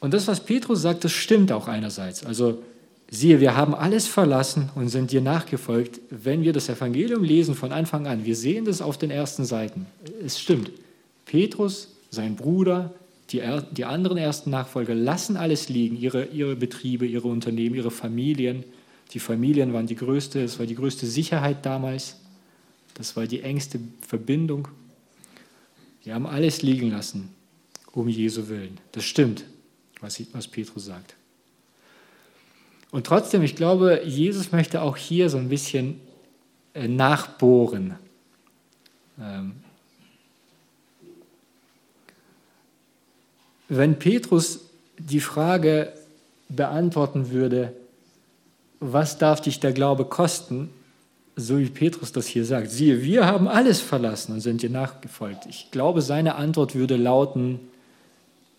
[0.00, 2.26] und das, was Petrus sagt, das stimmt auch einerseits.
[2.26, 2.62] Also
[3.08, 6.00] siehe, wir haben alles verlassen und sind dir nachgefolgt.
[6.10, 9.86] Wenn wir das Evangelium lesen von Anfang an, wir sehen das auf den ersten Seiten.
[10.24, 10.72] Es stimmt.
[11.24, 12.92] Petrus, sein Bruder,
[13.32, 18.64] die, die anderen ersten Nachfolger lassen alles liegen, ihre, ihre Betriebe, ihre Unternehmen, ihre Familien.
[19.12, 22.16] Die Familien waren die größte, es war die größte Sicherheit damals.
[22.94, 24.68] Das war die engste Verbindung.
[26.04, 27.30] Die haben alles liegen lassen,
[27.92, 28.78] um Jesu willen.
[28.92, 29.44] Das stimmt,
[30.00, 31.14] was, was Petrus sagt.
[32.90, 36.00] Und trotzdem, ich glaube, Jesus möchte auch hier so ein bisschen
[36.74, 37.94] äh, nachbohren.
[43.76, 44.60] Wenn Petrus
[44.98, 45.92] die Frage
[46.48, 47.72] beantworten würde,
[48.80, 50.68] was darf dich der Glaube kosten,
[51.36, 55.46] so wie Petrus das hier sagt, siehe, wir haben alles verlassen und sind dir nachgefolgt.
[55.48, 57.60] Ich glaube, seine Antwort würde lauten,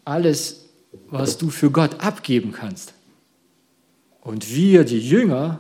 [0.04, 0.66] alles,
[1.10, 2.94] was du für Gott abgeben kannst.
[4.22, 5.60] Und wir, die Jünger,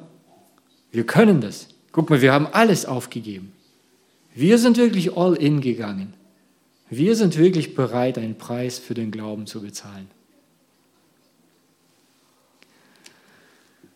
[0.92, 1.68] wir können das.
[1.92, 3.52] Guck mal, wir haben alles aufgegeben.
[4.34, 6.13] Wir sind wirklich all in gegangen.
[6.98, 10.08] Wir sind wirklich bereit, einen Preis für den Glauben zu bezahlen.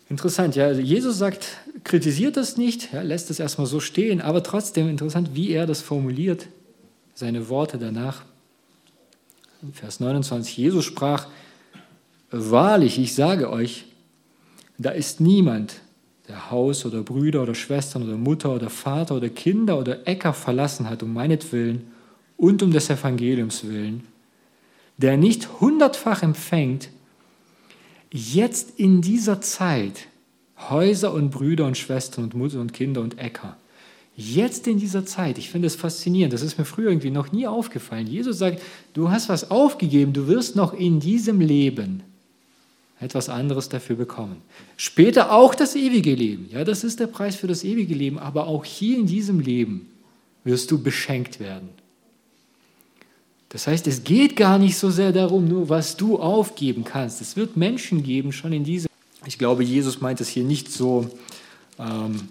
[0.10, 0.66] Interessant, ja.
[0.66, 5.32] Also Jesus sagt, kritisiert das nicht, ja, lässt es erstmal so stehen, aber trotzdem interessant,
[5.34, 6.48] wie er das formuliert,
[7.14, 8.24] seine Worte danach.
[9.74, 11.28] Vers 29, Jesus sprach,
[12.32, 13.86] wahrlich, ich sage euch,
[14.78, 15.82] da ist niemand,
[16.28, 20.90] der Haus oder Brüder oder Schwestern oder Mutter oder Vater oder Kinder oder Äcker verlassen
[20.90, 21.92] hat um meinetwillen
[22.38, 24.04] und um des Evangeliums willen,
[24.98, 26.90] der nicht hundertfach empfängt,
[28.12, 30.08] jetzt in dieser Zeit
[30.70, 33.58] Häuser und Brüder und Schwestern und Mutter und Kinder und Äcker.
[34.16, 37.46] Jetzt in dieser Zeit, ich finde es faszinierend, das ist mir früher irgendwie noch nie
[37.46, 38.08] aufgefallen.
[38.08, 42.02] Jesus sagt, du hast was aufgegeben, du wirst noch in diesem Leben
[43.00, 44.42] etwas anderes dafür bekommen.
[44.76, 46.50] Später auch das ewige Leben.
[46.52, 48.18] Ja, das ist der Preis für das ewige Leben.
[48.18, 49.88] Aber auch hier in diesem Leben
[50.44, 51.70] wirst du beschenkt werden.
[53.50, 57.22] Das heißt, es geht gar nicht so sehr darum, nur was du aufgeben kannst.
[57.22, 58.90] Es wird Menschen geben, schon in diesem.
[59.26, 61.10] Ich glaube, Jesus meint es hier nicht so,
[61.80, 62.28] ähm,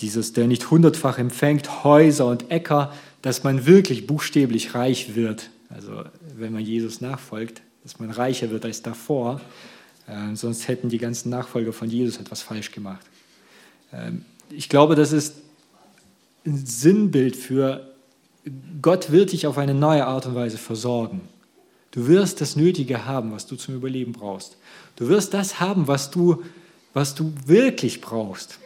[0.00, 5.50] dieses, der nicht hundertfach empfängt, Häuser und Äcker, dass man wirklich buchstäblich reich wird.
[5.68, 6.04] Also,
[6.36, 9.40] wenn man Jesus nachfolgt, dass man reicher wird als davor.
[10.06, 13.04] Äh, sonst hätten die ganzen Nachfolger von Jesus etwas falsch gemacht.
[13.92, 15.36] Ähm, ich glaube, das ist
[16.46, 17.94] ein Sinnbild für
[18.80, 21.22] Gott wird dich auf eine neue Art und Weise versorgen.
[21.90, 24.56] Du wirst das Nötige haben, was du zum Überleben brauchst.
[24.96, 26.42] Du wirst das haben, was du,
[26.94, 28.58] was du wirklich brauchst.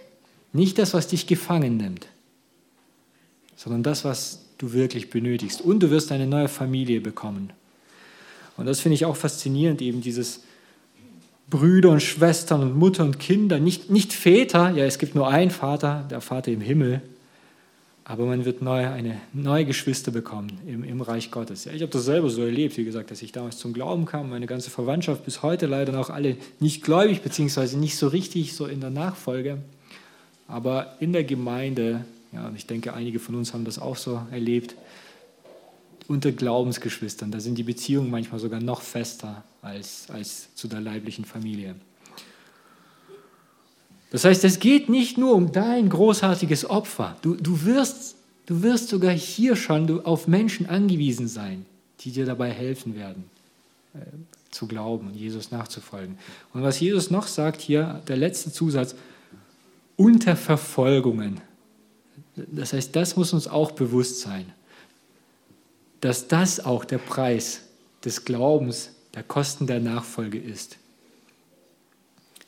[0.52, 2.06] Nicht das, was dich gefangen nimmt,
[3.56, 5.60] sondern das, was du wirklich benötigst.
[5.60, 7.52] Und du wirst eine neue Familie bekommen.
[8.56, 10.42] Und das finde ich auch faszinierend, eben dieses,
[11.52, 15.50] Brüder und Schwestern und Mutter und Kinder, nicht, nicht Väter, ja, es gibt nur einen
[15.50, 17.02] Vater, der Vater im Himmel,
[18.04, 21.64] aber man wird neu, eine neue Geschwister bekommen im, im Reich Gottes.
[21.64, 24.30] Ja, ich habe das selber so erlebt, wie gesagt, dass ich damals zum Glauben kam,
[24.30, 28.66] meine ganze Verwandtschaft bis heute leider noch alle nicht gläubig, beziehungsweise nicht so richtig so
[28.66, 29.58] in der Nachfolge,
[30.48, 34.20] aber in der Gemeinde, ja, und ich denke, einige von uns haben das auch so
[34.30, 34.74] erlebt,
[36.08, 41.24] unter Glaubensgeschwistern, da sind die Beziehungen manchmal sogar noch fester als, als zu der leiblichen
[41.24, 41.76] Familie.
[44.12, 47.16] Das heißt, es geht nicht nur um dein großartiges Opfer.
[47.22, 51.64] Du, du, wirst, du wirst sogar hier schon auf Menschen angewiesen sein,
[52.00, 53.24] die dir dabei helfen werden,
[53.94, 54.00] äh,
[54.50, 56.18] zu glauben und Jesus nachzufolgen.
[56.52, 58.94] Und was Jesus noch sagt hier, der letzte Zusatz,
[59.96, 61.40] unter Verfolgungen.
[62.36, 64.44] Das heißt, das muss uns auch bewusst sein,
[66.02, 67.62] dass das auch der Preis
[68.04, 70.76] des Glaubens, der Kosten der Nachfolge ist.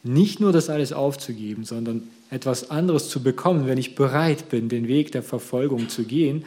[0.04, 4.86] Nicht nur das alles aufzugeben, sondern etwas anderes zu bekommen, wenn ich bereit bin, den
[4.86, 6.44] Weg der Verfolgung zu gehen.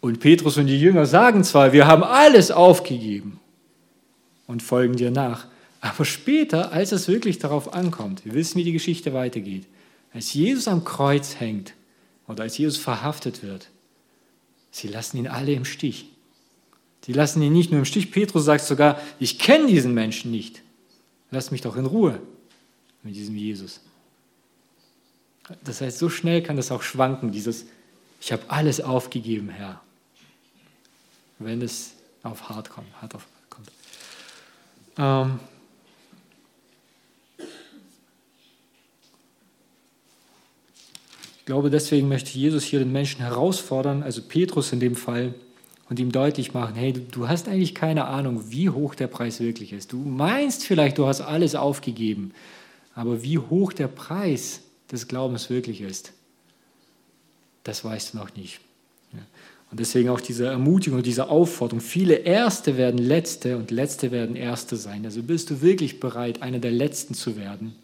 [0.00, 3.40] Und Petrus und die Jünger sagen zwar, wir haben alles aufgegeben
[4.46, 5.46] und folgen dir nach,
[5.80, 9.64] aber später, als es wirklich darauf ankommt, wir wissen, wie die Geschichte weitergeht,
[10.12, 11.74] als Jesus am Kreuz hängt
[12.28, 13.68] oder als Jesus verhaftet wird,
[14.70, 16.06] sie lassen ihn alle im Stich.
[17.04, 18.10] Sie lassen ihn nicht nur im Stich.
[18.10, 20.62] Petrus sagt sogar, ich kenne diesen Menschen nicht.
[21.30, 22.20] Lass mich doch in Ruhe
[23.02, 23.80] mit diesem Jesus.
[25.64, 27.66] Das heißt, so schnell kann das auch schwanken, dieses,
[28.20, 29.80] ich habe alles aufgegeben, Herr,
[31.38, 32.88] wenn es auf hart kommt.
[33.00, 33.70] Hart auf kommt.
[34.98, 35.38] Ähm,
[41.46, 45.32] Ich glaube, deswegen möchte Jesus hier den Menschen herausfordern, also Petrus in dem Fall,
[45.88, 49.72] und ihm deutlich machen, hey, du hast eigentlich keine Ahnung, wie hoch der Preis wirklich
[49.72, 49.92] ist.
[49.92, 52.32] Du meinst vielleicht, du hast alles aufgegeben,
[52.94, 56.12] aber wie hoch der Preis des Glaubens wirklich ist,
[57.64, 58.60] das weißt du noch nicht.
[59.70, 64.76] Und deswegen auch diese Ermutigung, diese Aufforderung, viele Erste werden Letzte und Letzte werden Erste
[64.76, 65.04] sein.
[65.04, 67.74] Also bist du wirklich bereit, einer der Letzten zu werden,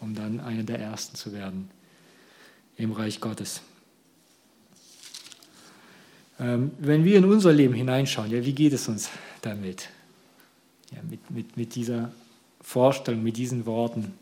[0.00, 1.70] um dann einer der Ersten zu werden
[2.76, 3.60] im Reich Gottes.
[6.40, 9.10] Ähm, wenn wir in unser Leben hineinschauen, ja, wie geht es uns
[9.42, 9.88] damit?
[10.92, 12.10] Ja, mit, mit, mit dieser
[12.60, 14.12] Vorstellung, mit diesen Worten.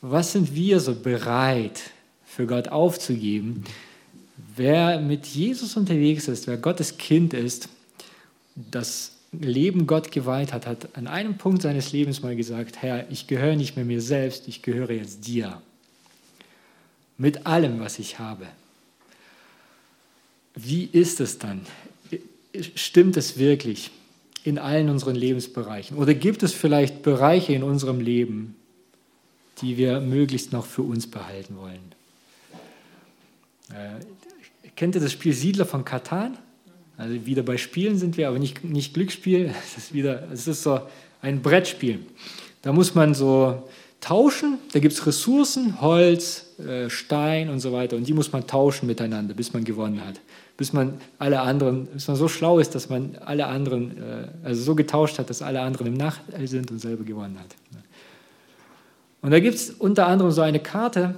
[0.00, 1.90] Was sind wir so bereit
[2.24, 3.64] für Gott aufzugeben?
[4.56, 7.68] Wer mit Jesus unterwegs ist, wer Gottes Kind ist,
[8.54, 13.26] das Leben Gott geweiht hat, hat an einem Punkt seines Lebens mal gesagt, Herr, ich
[13.26, 15.60] gehöre nicht mehr mir selbst, ich gehöre jetzt dir
[17.16, 18.46] mit allem, was ich habe.
[20.54, 21.62] Wie ist es dann?
[22.74, 23.90] Stimmt es wirklich
[24.44, 25.96] in allen unseren Lebensbereichen?
[25.96, 28.56] Oder gibt es vielleicht Bereiche in unserem Leben,
[29.60, 31.92] die wir möglichst noch für uns behalten wollen?
[33.70, 34.00] Äh,
[34.76, 36.36] kennt ihr das Spiel Siedler von Katan?
[36.96, 39.54] Also wieder bei Spielen sind wir, aber nicht, nicht Glücksspiel.
[39.64, 40.80] Es ist, wieder, es ist so
[41.22, 42.00] ein Brettspiel.
[42.62, 43.68] Da muss man so
[44.00, 44.58] tauschen.
[44.72, 47.96] Da gibt es Ressourcen, Holz, äh, Stein und so weiter.
[47.96, 50.20] Und die muss man tauschen miteinander, bis man gewonnen hat.
[50.60, 54.62] Bis man alle anderen, bis man so schlau ist, dass man alle anderen, äh, also
[54.62, 57.56] so getauscht hat, dass alle anderen im Nachteil sind und selber gewonnen hat.
[59.22, 61.14] Und da gibt es unter anderem so eine Karte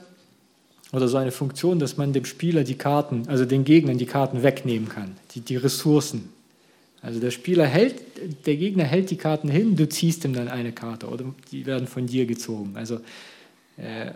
[0.92, 4.44] oder so eine Funktion, dass man dem Spieler die Karten, also den Gegnern die Karten
[4.44, 6.28] wegnehmen kann, die, die Ressourcen.
[7.00, 7.96] Also der Spieler hält,
[8.46, 11.88] der Gegner hält die Karten hin, du ziehst ihm dann eine Karte oder die werden
[11.88, 12.76] von dir gezogen.
[12.76, 13.00] Also
[13.76, 14.12] äh,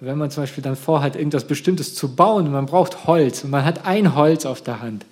[0.00, 3.64] wenn man zum Beispiel dann vorhat, irgendwas Bestimmtes zu bauen man braucht Holz und man
[3.64, 5.06] hat ein Holz auf der Hand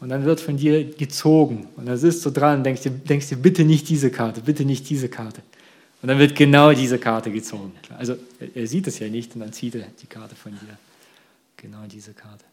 [0.00, 3.28] und dann wird von dir gezogen und dann sitzt du dran und denkst dir, denkst
[3.28, 5.40] dir, bitte nicht diese Karte, bitte nicht diese Karte.
[6.02, 7.72] Und dann wird genau diese Karte gezogen.
[7.96, 8.16] Also
[8.54, 10.76] er sieht es ja nicht und dann zieht er die Karte von dir.
[11.56, 12.44] Genau diese Karte.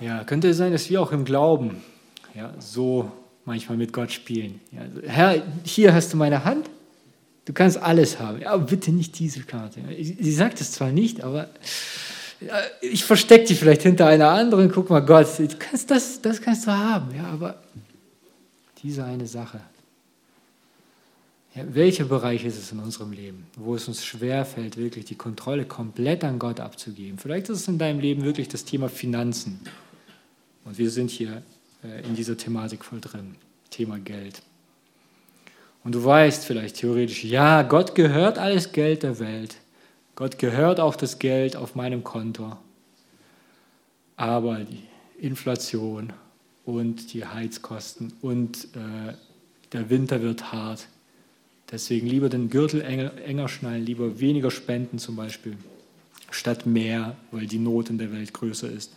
[0.00, 1.82] Ja, könnte sein, dass wir auch im Glauben
[2.36, 3.10] ja, so
[3.44, 4.60] manchmal mit Gott spielen.
[4.70, 6.70] Ja, Herr, hier hast du meine Hand,
[7.44, 8.40] du kannst alles haben.
[8.40, 9.80] Ja, aber bitte nicht diese Karte.
[9.98, 11.48] Sie sagt es zwar nicht, aber
[12.80, 14.70] ich verstecke die vielleicht hinter einer anderen.
[14.70, 17.14] Guck mal, Gott, du kannst das, das kannst du haben.
[17.14, 17.62] Ja, aber
[18.82, 19.60] diese eine Sache.
[21.54, 25.66] Ja, welcher Bereich ist es in unserem Leben, wo es uns schwerfällt, wirklich die Kontrolle
[25.66, 27.18] komplett an Gott abzugeben?
[27.18, 29.60] Vielleicht ist es in deinem Leben wirklich das Thema Finanzen.
[30.64, 31.42] Und wir sind hier
[31.84, 33.34] äh, in dieser Thematik voll drin.
[33.68, 34.42] Thema Geld.
[35.84, 39.56] Und du weißt vielleicht theoretisch, ja, Gott gehört alles Geld der Welt.
[40.14, 42.56] Gott gehört auch das Geld auf meinem Konto.
[44.16, 44.82] Aber die
[45.18, 46.12] Inflation
[46.64, 49.14] und die Heizkosten und äh,
[49.72, 50.86] der Winter wird hart.
[51.70, 55.56] Deswegen lieber den Gürtel enger, enger schnallen, lieber weniger spenden zum Beispiel,
[56.30, 58.92] statt mehr, weil die Not in der Welt größer ist.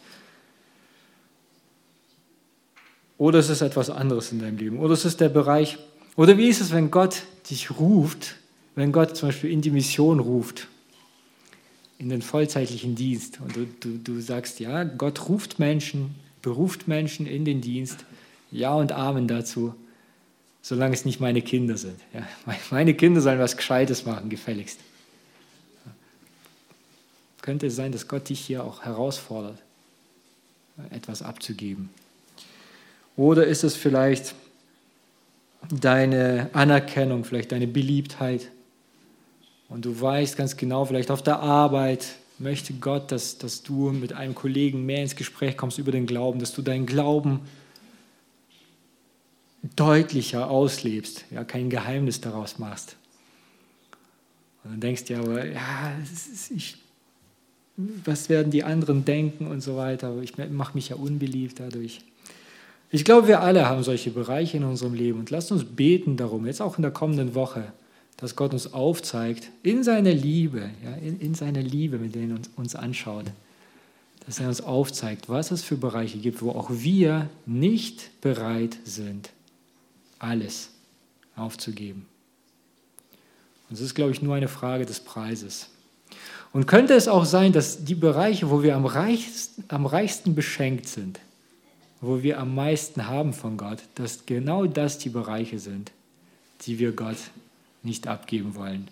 [3.18, 4.80] Oder es ist etwas anderes in deinem Leben.
[4.80, 5.78] Oder es ist der Bereich.
[6.16, 8.36] Oder wie ist es, wenn Gott dich ruft,
[8.76, 10.68] wenn Gott zum Beispiel in die Mission ruft,
[11.98, 13.40] in den vollzeitlichen Dienst.
[13.42, 18.06] Und du, du, du sagst, ja, Gott ruft Menschen, beruft Menschen in den Dienst.
[18.52, 19.76] Ja und Amen dazu.
[20.62, 22.00] solange es nicht meine Kinder sind.
[22.14, 22.28] Ja,
[22.72, 24.80] meine Kinder sollen was Gescheites machen, gefälligst.
[27.42, 29.60] Könnte es sein, dass Gott dich hier auch herausfordert,
[30.90, 31.90] etwas abzugeben?
[33.16, 34.34] Oder ist es vielleicht
[35.70, 38.52] deine Anerkennung, vielleicht deine Beliebtheit?
[39.70, 44.14] Und du weißt ganz genau, vielleicht auf der Arbeit möchte Gott, dass, dass du mit
[44.14, 47.42] einem Kollegen mehr ins Gespräch kommst über den Glauben, dass du deinen Glauben
[49.76, 52.98] deutlicher auslebst, ja, kein Geheimnis daraus machst.
[54.64, 55.96] Und dann denkst du aber ja,
[56.56, 56.78] ich,
[57.78, 62.02] was werden die anderen denken und so weiter, aber ich mache mich ja unbeliebt dadurch.
[62.92, 66.46] Ich glaube, wir alle haben solche Bereiche in unserem Leben und lasst uns beten darum,
[66.46, 67.74] jetzt auch in der kommenden Woche,
[68.18, 72.38] dass Gott uns aufzeigt, in seiner Liebe, ja, in, in seiner Liebe, mit denen er
[72.38, 73.26] uns, uns anschaut,
[74.26, 79.30] dass er uns aufzeigt, was es für Bereiche gibt, wo auch wir nicht bereit sind,
[80.20, 80.70] alles
[81.36, 82.06] aufzugeben.
[83.70, 85.70] Und es ist, glaube ich, nur eine Frage des Preises.
[86.54, 90.88] Und könnte es auch sein, dass die Bereiche, wo wir am reichsten, am reichsten beschenkt
[90.88, 91.20] sind,
[92.06, 95.92] wo wir am meisten haben von Gott, dass genau das die Bereiche sind,
[96.62, 97.18] die wir Gott
[97.84, 98.88] nicht abgeben wollen.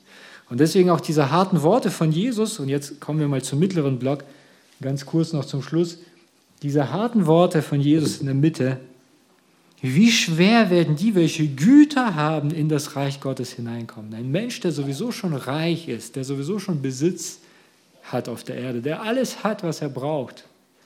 [0.50, 4.00] Und deswegen auch diese harten Worte von Jesus, und jetzt kommen wir mal zum mittleren
[4.00, 4.24] Block,
[4.82, 6.00] ganz kurz noch zum Schluss,
[6.62, 8.80] diese harten Worte von Jesus in der Mitte,
[9.82, 14.14] wie schwer werden die, welche Güter haben, in das Reich Gottes hineinkommen?
[14.14, 17.40] Ein Mensch, der sowieso schon reich ist, der sowieso schon Besitz
[18.04, 20.46] hat auf der Erde, der alles hat, was er braucht.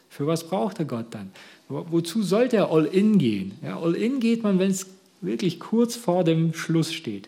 [0.09, 1.31] Für was braucht er Gott dann?
[1.69, 3.57] Wozu sollte er all in gehen?
[3.61, 4.87] Ja, all in geht man, wenn es
[5.19, 7.27] wirklich kurz vor dem Schluss steht.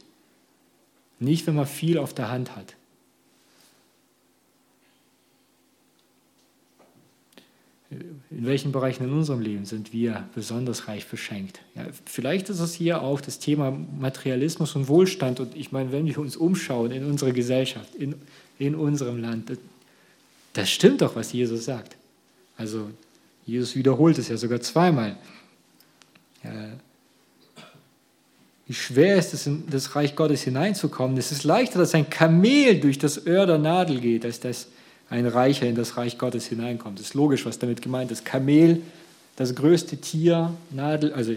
[1.19, 2.75] Nicht, wenn man viel auf der Hand hat.
[7.91, 11.59] in welchen Bereichen in unserem Leben sind wir besonders reich beschenkt?
[11.75, 15.39] Ja, vielleicht ist es hier auch das Thema Materialismus und Wohlstand.
[15.39, 18.15] Und ich meine, wenn wir uns umschauen in unserer Gesellschaft, in,
[18.59, 19.57] in unserem Land, das,
[20.53, 21.95] das stimmt doch, was Jesus sagt.
[22.57, 22.89] Also
[23.49, 25.15] Jesus wiederholt es ja sogar zweimal.
[28.65, 31.17] Wie schwer ist es, in das Reich Gottes hineinzukommen?
[31.17, 34.67] Es ist leichter, dass ein Kamel durch das Öhr der Nadel geht, als dass
[35.09, 36.99] ein Reicher in das Reich Gottes hineinkommt.
[36.99, 38.25] Das ist logisch, was damit gemeint ist.
[38.25, 38.83] Kamel,
[39.35, 41.33] das größte Tier, Nadel, also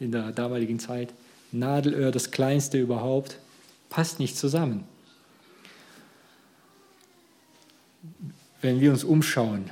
[0.00, 1.12] in der damaligen Zeit,
[1.52, 3.38] Nadelöhr, das kleinste überhaupt,
[3.88, 4.84] passt nicht zusammen.
[8.60, 9.70] Wenn wir uns umschauen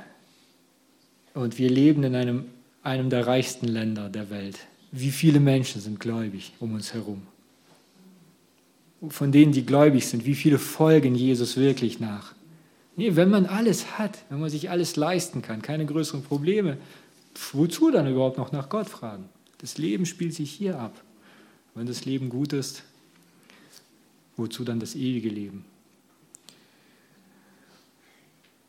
[1.35, 2.45] und wir leben in einem,
[2.81, 4.57] einem der reichsten Länder der Welt,
[4.91, 7.21] wie viele Menschen sind gläubig um uns herum?
[9.09, 12.33] Von denen, die gläubig sind, wie viele folgen Jesus wirklich nach?
[12.95, 16.77] Nee, wenn man alles hat, wenn man sich alles leisten kann, keine größeren Probleme,
[17.51, 19.25] wozu dann überhaupt noch nach Gott fragen?
[19.59, 21.03] Das Leben spielt sich hier ab.
[21.75, 22.83] Wenn das Leben gut ist,
[24.37, 25.65] wozu dann das ewige Leben?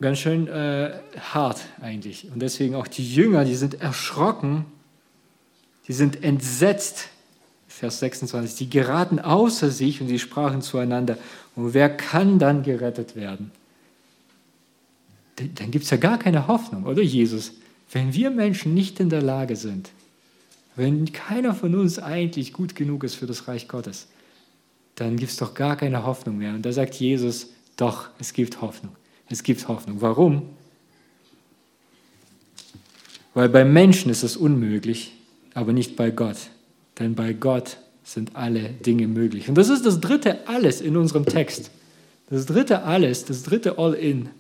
[0.01, 2.31] Ganz schön äh, hart eigentlich.
[2.31, 4.67] Und deswegen auch die Jünger, die sind erschrocken,
[5.89, 7.09] die sind entsetzt.
[7.69, 11.19] Vers 26, die geraten außer sich und sie sprachen zueinander.
[11.55, 13.51] Und wer kann dann gerettet werden?
[15.37, 17.53] dann gibt es ja gar keine Hoffnung, oder Jesus?
[17.93, 19.91] Wenn wir Menschen nicht in der Lage sind,
[20.75, 24.09] wenn keiner von uns eigentlich gut genug ist für das Reich Gottes,
[24.95, 26.55] dann gibt es doch gar keine Hoffnung mehr.
[26.55, 28.95] Und da sagt Jesus, doch, es gibt Hoffnung.
[29.29, 30.01] Es gibt Hoffnung.
[30.01, 30.43] Warum?
[33.35, 35.13] Weil bei Menschen ist es unmöglich,
[35.55, 36.37] aber nicht bei Gott.
[36.99, 39.49] Denn bei Gott sind alle Dinge möglich.
[39.49, 41.71] Und das ist das dritte Alles in unserem Text.
[42.31, 44.31] Das dritte Alles, das dritte All-In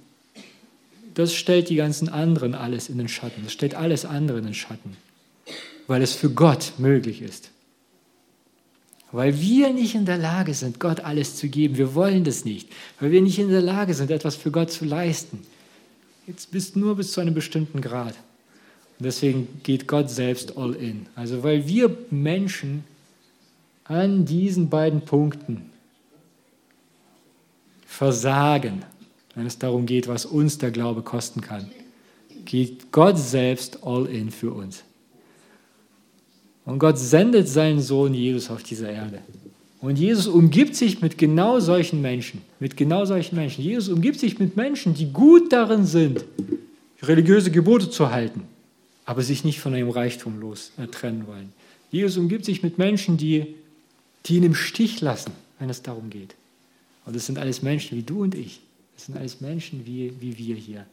[1.16, 3.42] das stellt die ganzen anderen alles in den Schatten.
[3.42, 4.98] Das stellt alles andere in den Schatten,
[5.86, 7.50] weil es für Gott möglich ist.
[9.16, 11.78] Weil wir nicht in der Lage sind, Gott alles zu geben.
[11.78, 12.68] Wir wollen das nicht.
[13.00, 15.40] Weil wir nicht in der Lage sind, etwas für Gott zu leisten.
[16.26, 18.12] Jetzt bist nur bis zu einem bestimmten Grad.
[18.98, 21.06] Und deswegen geht Gott selbst all in.
[21.14, 22.84] Also weil wir Menschen
[23.84, 25.70] an diesen beiden Punkten
[27.86, 28.84] versagen,
[29.34, 31.70] wenn es darum geht, was uns der Glaube kosten kann,
[32.44, 34.84] geht Gott selbst all in für uns.
[36.66, 39.20] Und Gott sendet seinen Sohn Jesus auf diese Erde.
[39.80, 43.62] Und Jesus umgibt sich mit genau solchen Menschen, mit genau solchen Menschen.
[43.62, 46.24] Jesus umgibt sich mit Menschen, die gut darin sind,
[47.02, 48.42] religiöse Gebote zu halten,
[49.04, 51.52] aber sich nicht von ihrem Reichtum los äh, trennen wollen.
[51.92, 53.54] Jesus umgibt sich mit Menschen, die,
[54.24, 56.34] die ihn im Stich lassen, wenn es darum geht.
[57.04, 58.60] Und das sind alles Menschen wie du und ich.
[58.96, 60.84] Das sind alles Menschen wie, wie wir hier.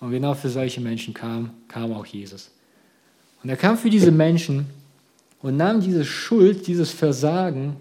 [0.00, 2.50] Und genau für solche Menschen kam, kam auch Jesus.
[3.42, 4.66] Und er kam für diese Menschen,
[5.42, 7.76] und nahm diese Schuld, dieses Versagen,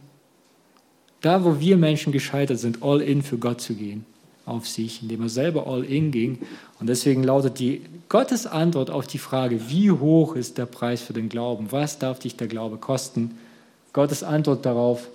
[1.22, 4.06] da wo wir Menschen gescheitert sind, all in für Gott zu gehen,
[4.46, 6.40] auf sich, indem er selber all in ging.
[6.80, 11.14] Und deswegen lautet die Gottes Antwort auf die Frage, wie hoch ist der Preis für
[11.14, 11.72] den Glauben?
[11.72, 13.38] Was darf dich der Glaube kosten?
[13.94, 15.08] Gottes Antwort darauf,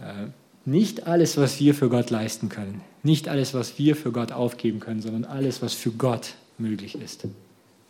[0.00, 0.28] äh,
[0.66, 4.80] nicht alles, was wir für Gott leisten können, nicht alles, was wir für Gott aufgeben
[4.80, 7.26] können, sondern alles, was für Gott möglich ist,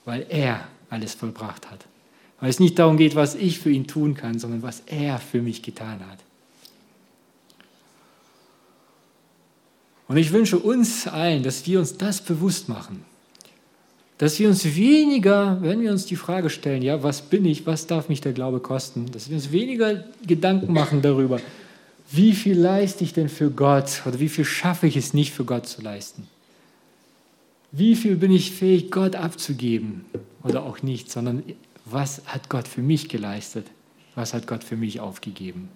[0.05, 1.87] weil er alles vollbracht hat.
[2.41, 5.41] Weil es nicht darum geht, was ich für ihn tun kann, sondern was er für
[5.41, 6.19] mich getan hat.
[10.09, 13.05] Und ich wünsche uns allen, dass wir uns das bewusst machen.
[14.19, 17.87] Dass wir uns weniger, wenn wir uns die Frage stellen, ja, was bin ich, was
[17.87, 21.41] darf mich der Glaube kosten, dass wir uns weniger Gedanken machen darüber,
[22.11, 25.45] wie viel leiste ich denn für Gott oder wie viel schaffe ich es nicht für
[25.45, 26.29] Gott zu leisten.
[27.73, 30.05] Wie viel bin ich fähig, Gott abzugeben
[30.45, 31.43] oder auch nicht, sondern
[31.87, 33.67] was hat Gott für mich geleistet,
[34.15, 35.69] was hat Gott für mich aufgegeben.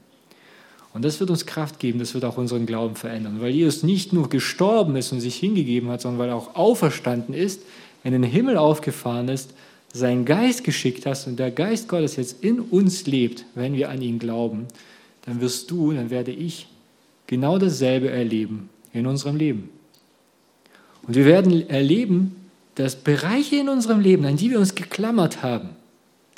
[0.93, 4.13] Und das wird uns Kraft geben, das wird auch unseren Glauben verändern, weil Jesus nicht
[4.13, 7.63] nur gestorben ist und sich hingegeben hat, sondern weil er auch auferstanden ist,
[8.03, 9.55] in den Himmel aufgefahren ist,
[9.93, 14.03] seinen Geist geschickt hast und der Geist Gottes jetzt in uns lebt, wenn wir an
[14.03, 14.67] ihn glauben,
[15.27, 16.67] dann wirst du, dann werde ich
[17.27, 19.69] genau dasselbe erleben in unserem Leben.
[21.03, 22.37] Und wir werden erleben,
[22.75, 25.71] dass Bereiche in unserem Leben, an die wir uns geklammert haben,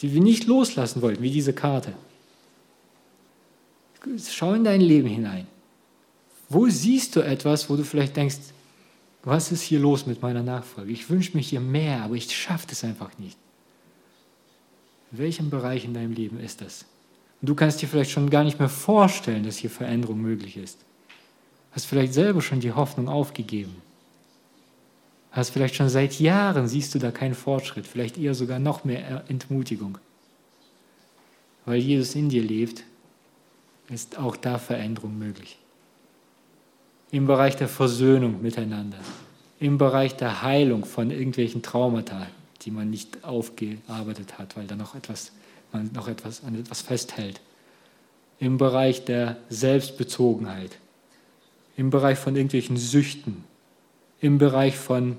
[0.02, 1.94] die wir nicht loslassen wollten, wie diese Karte,
[4.30, 5.46] Schau in dein Leben hinein.
[6.48, 8.38] Wo siehst du etwas, wo du vielleicht denkst,
[9.22, 10.92] was ist hier los mit meiner Nachfolge?
[10.92, 13.38] Ich wünsche mir hier mehr, aber ich schaffe es einfach nicht.
[15.12, 16.84] In welchem Bereich in deinem Leben ist das?
[17.40, 20.78] Und du kannst dir vielleicht schon gar nicht mehr vorstellen, dass hier Veränderung möglich ist.
[21.70, 23.76] Hast vielleicht selber schon die Hoffnung aufgegeben.
[25.32, 29.24] Hast vielleicht schon seit Jahren siehst du da keinen Fortschritt, vielleicht eher sogar noch mehr
[29.28, 29.98] Entmutigung.
[31.64, 32.84] Weil Jesus in dir lebt
[33.88, 35.58] ist auch da Veränderung möglich.
[37.10, 38.98] Im Bereich der Versöhnung miteinander,
[39.60, 42.26] im Bereich der Heilung von irgendwelchen Traumata,
[42.62, 45.32] die man nicht aufgearbeitet hat, weil da noch etwas,
[45.72, 47.40] man noch etwas an etwas festhält.
[48.38, 50.78] Im Bereich der Selbstbezogenheit,
[51.76, 53.44] im Bereich von irgendwelchen Süchten,
[54.22, 55.18] im Bereich von,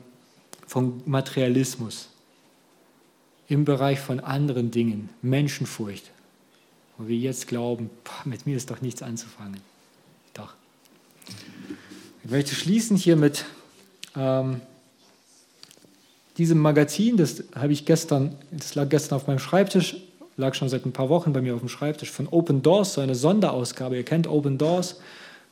[0.65, 2.09] von Materialismus,
[3.47, 6.09] im Bereich von anderen Dingen, Menschenfurcht,
[6.97, 7.91] wo wir jetzt glauben,
[8.23, 9.59] mit mir ist doch nichts anzufangen.
[10.33, 10.53] Doch.
[12.23, 13.45] Ich möchte schließen hier mit
[14.15, 14.61] ähm,
[16.37, 19.97] diesem Magazin, das habe ich gestern, das lag gestern auf meinem Schreibtisch,
[20.37, 23.01] lag schon seit ein paar Wochen bei mir auf dem Schreibtisch von Open Doors, so
[23.01, 23.97] eine Sonderausgabe.
[23.97, 25.01] Ihr kennt Open Doors.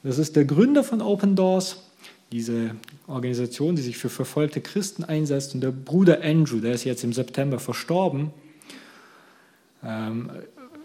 [0.03, 1.83] Das ist der Gründer von Open Doors,
[2.31, 2.75] diese
[3.07, 5.53] Organisation, die sich für verfolgte Christen einsetzt.
[5.53, 8.31] Und der Bruder Andrew, der ist jetzt im September verstorben.
[9.83, 10.31] Ähm,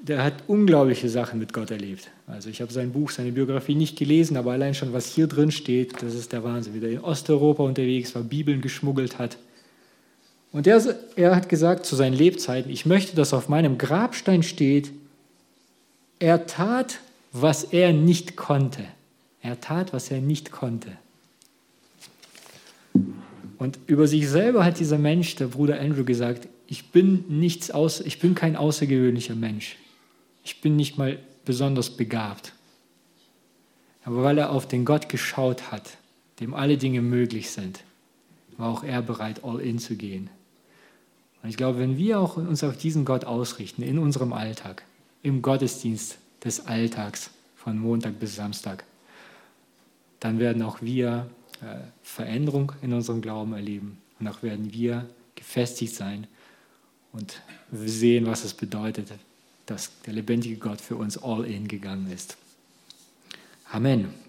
[0.02, 2.10] der hat unglaubliche Sachen mit Gott erlebt.
[2.26, 5.50] Also ich habe sein Buch, seine Biografie nicht gelesen, aber allein schon, was hier drin
[5.50, 6.74] steht, das ist der Wahnsinn.
[6.74, 9.38] Wie er in Osteuropa unterwegs war, Bibeln geschmuggelt hat.
[10.52, 10.82] Und er,
[11.16, 14.92] er hat gesagt zu seinen Lebzeiten, ich möchte, dass auf meinem Grabstein steht,
[16.18, 17.00] er tat,
[17.32, 18.84] was er nicht konnte.
[19.42, 20.92] Er tat, was er nicht konnte.
[23.58, 28.00] Und über sich selber hat dieser Mensch, der Bruder Andrew, gesagt, ich bin, nichts aus,
[28.00, 29.76] ich bin kein außergewöhnlicher Mensch
[30.46, 32.52] ich bin nicht mal besonders begabt.
[34.04, 35.98] Aber weil er auf den Gott geschaut hat,
[36.38, 37.82] dem alle Dinge möglich sind,
[38.56, 40.30] war auch er bereit, all in zu gehen.
[41.42, 44.84] Und ich glaube, wenn wir auch uns auf diesen Gott ausrichten, in unserem Alltag,
[45.24, 48.84] im Gottesdienst des Alltags von Montag bis Samstag,
[50.20, 51.28] dann werden auch wir
[52.02, 56.26] Veränderung in unserem Glauben erleben und auch werden wir gefestigt sein
[57.12, 57.40] und
[57.72, 59.08] sehen, was es bedeutet,
[59.66, 62.36] dass der lebendige Gott für uns all in gegangen ist.
[63.70, 64.25] Amen.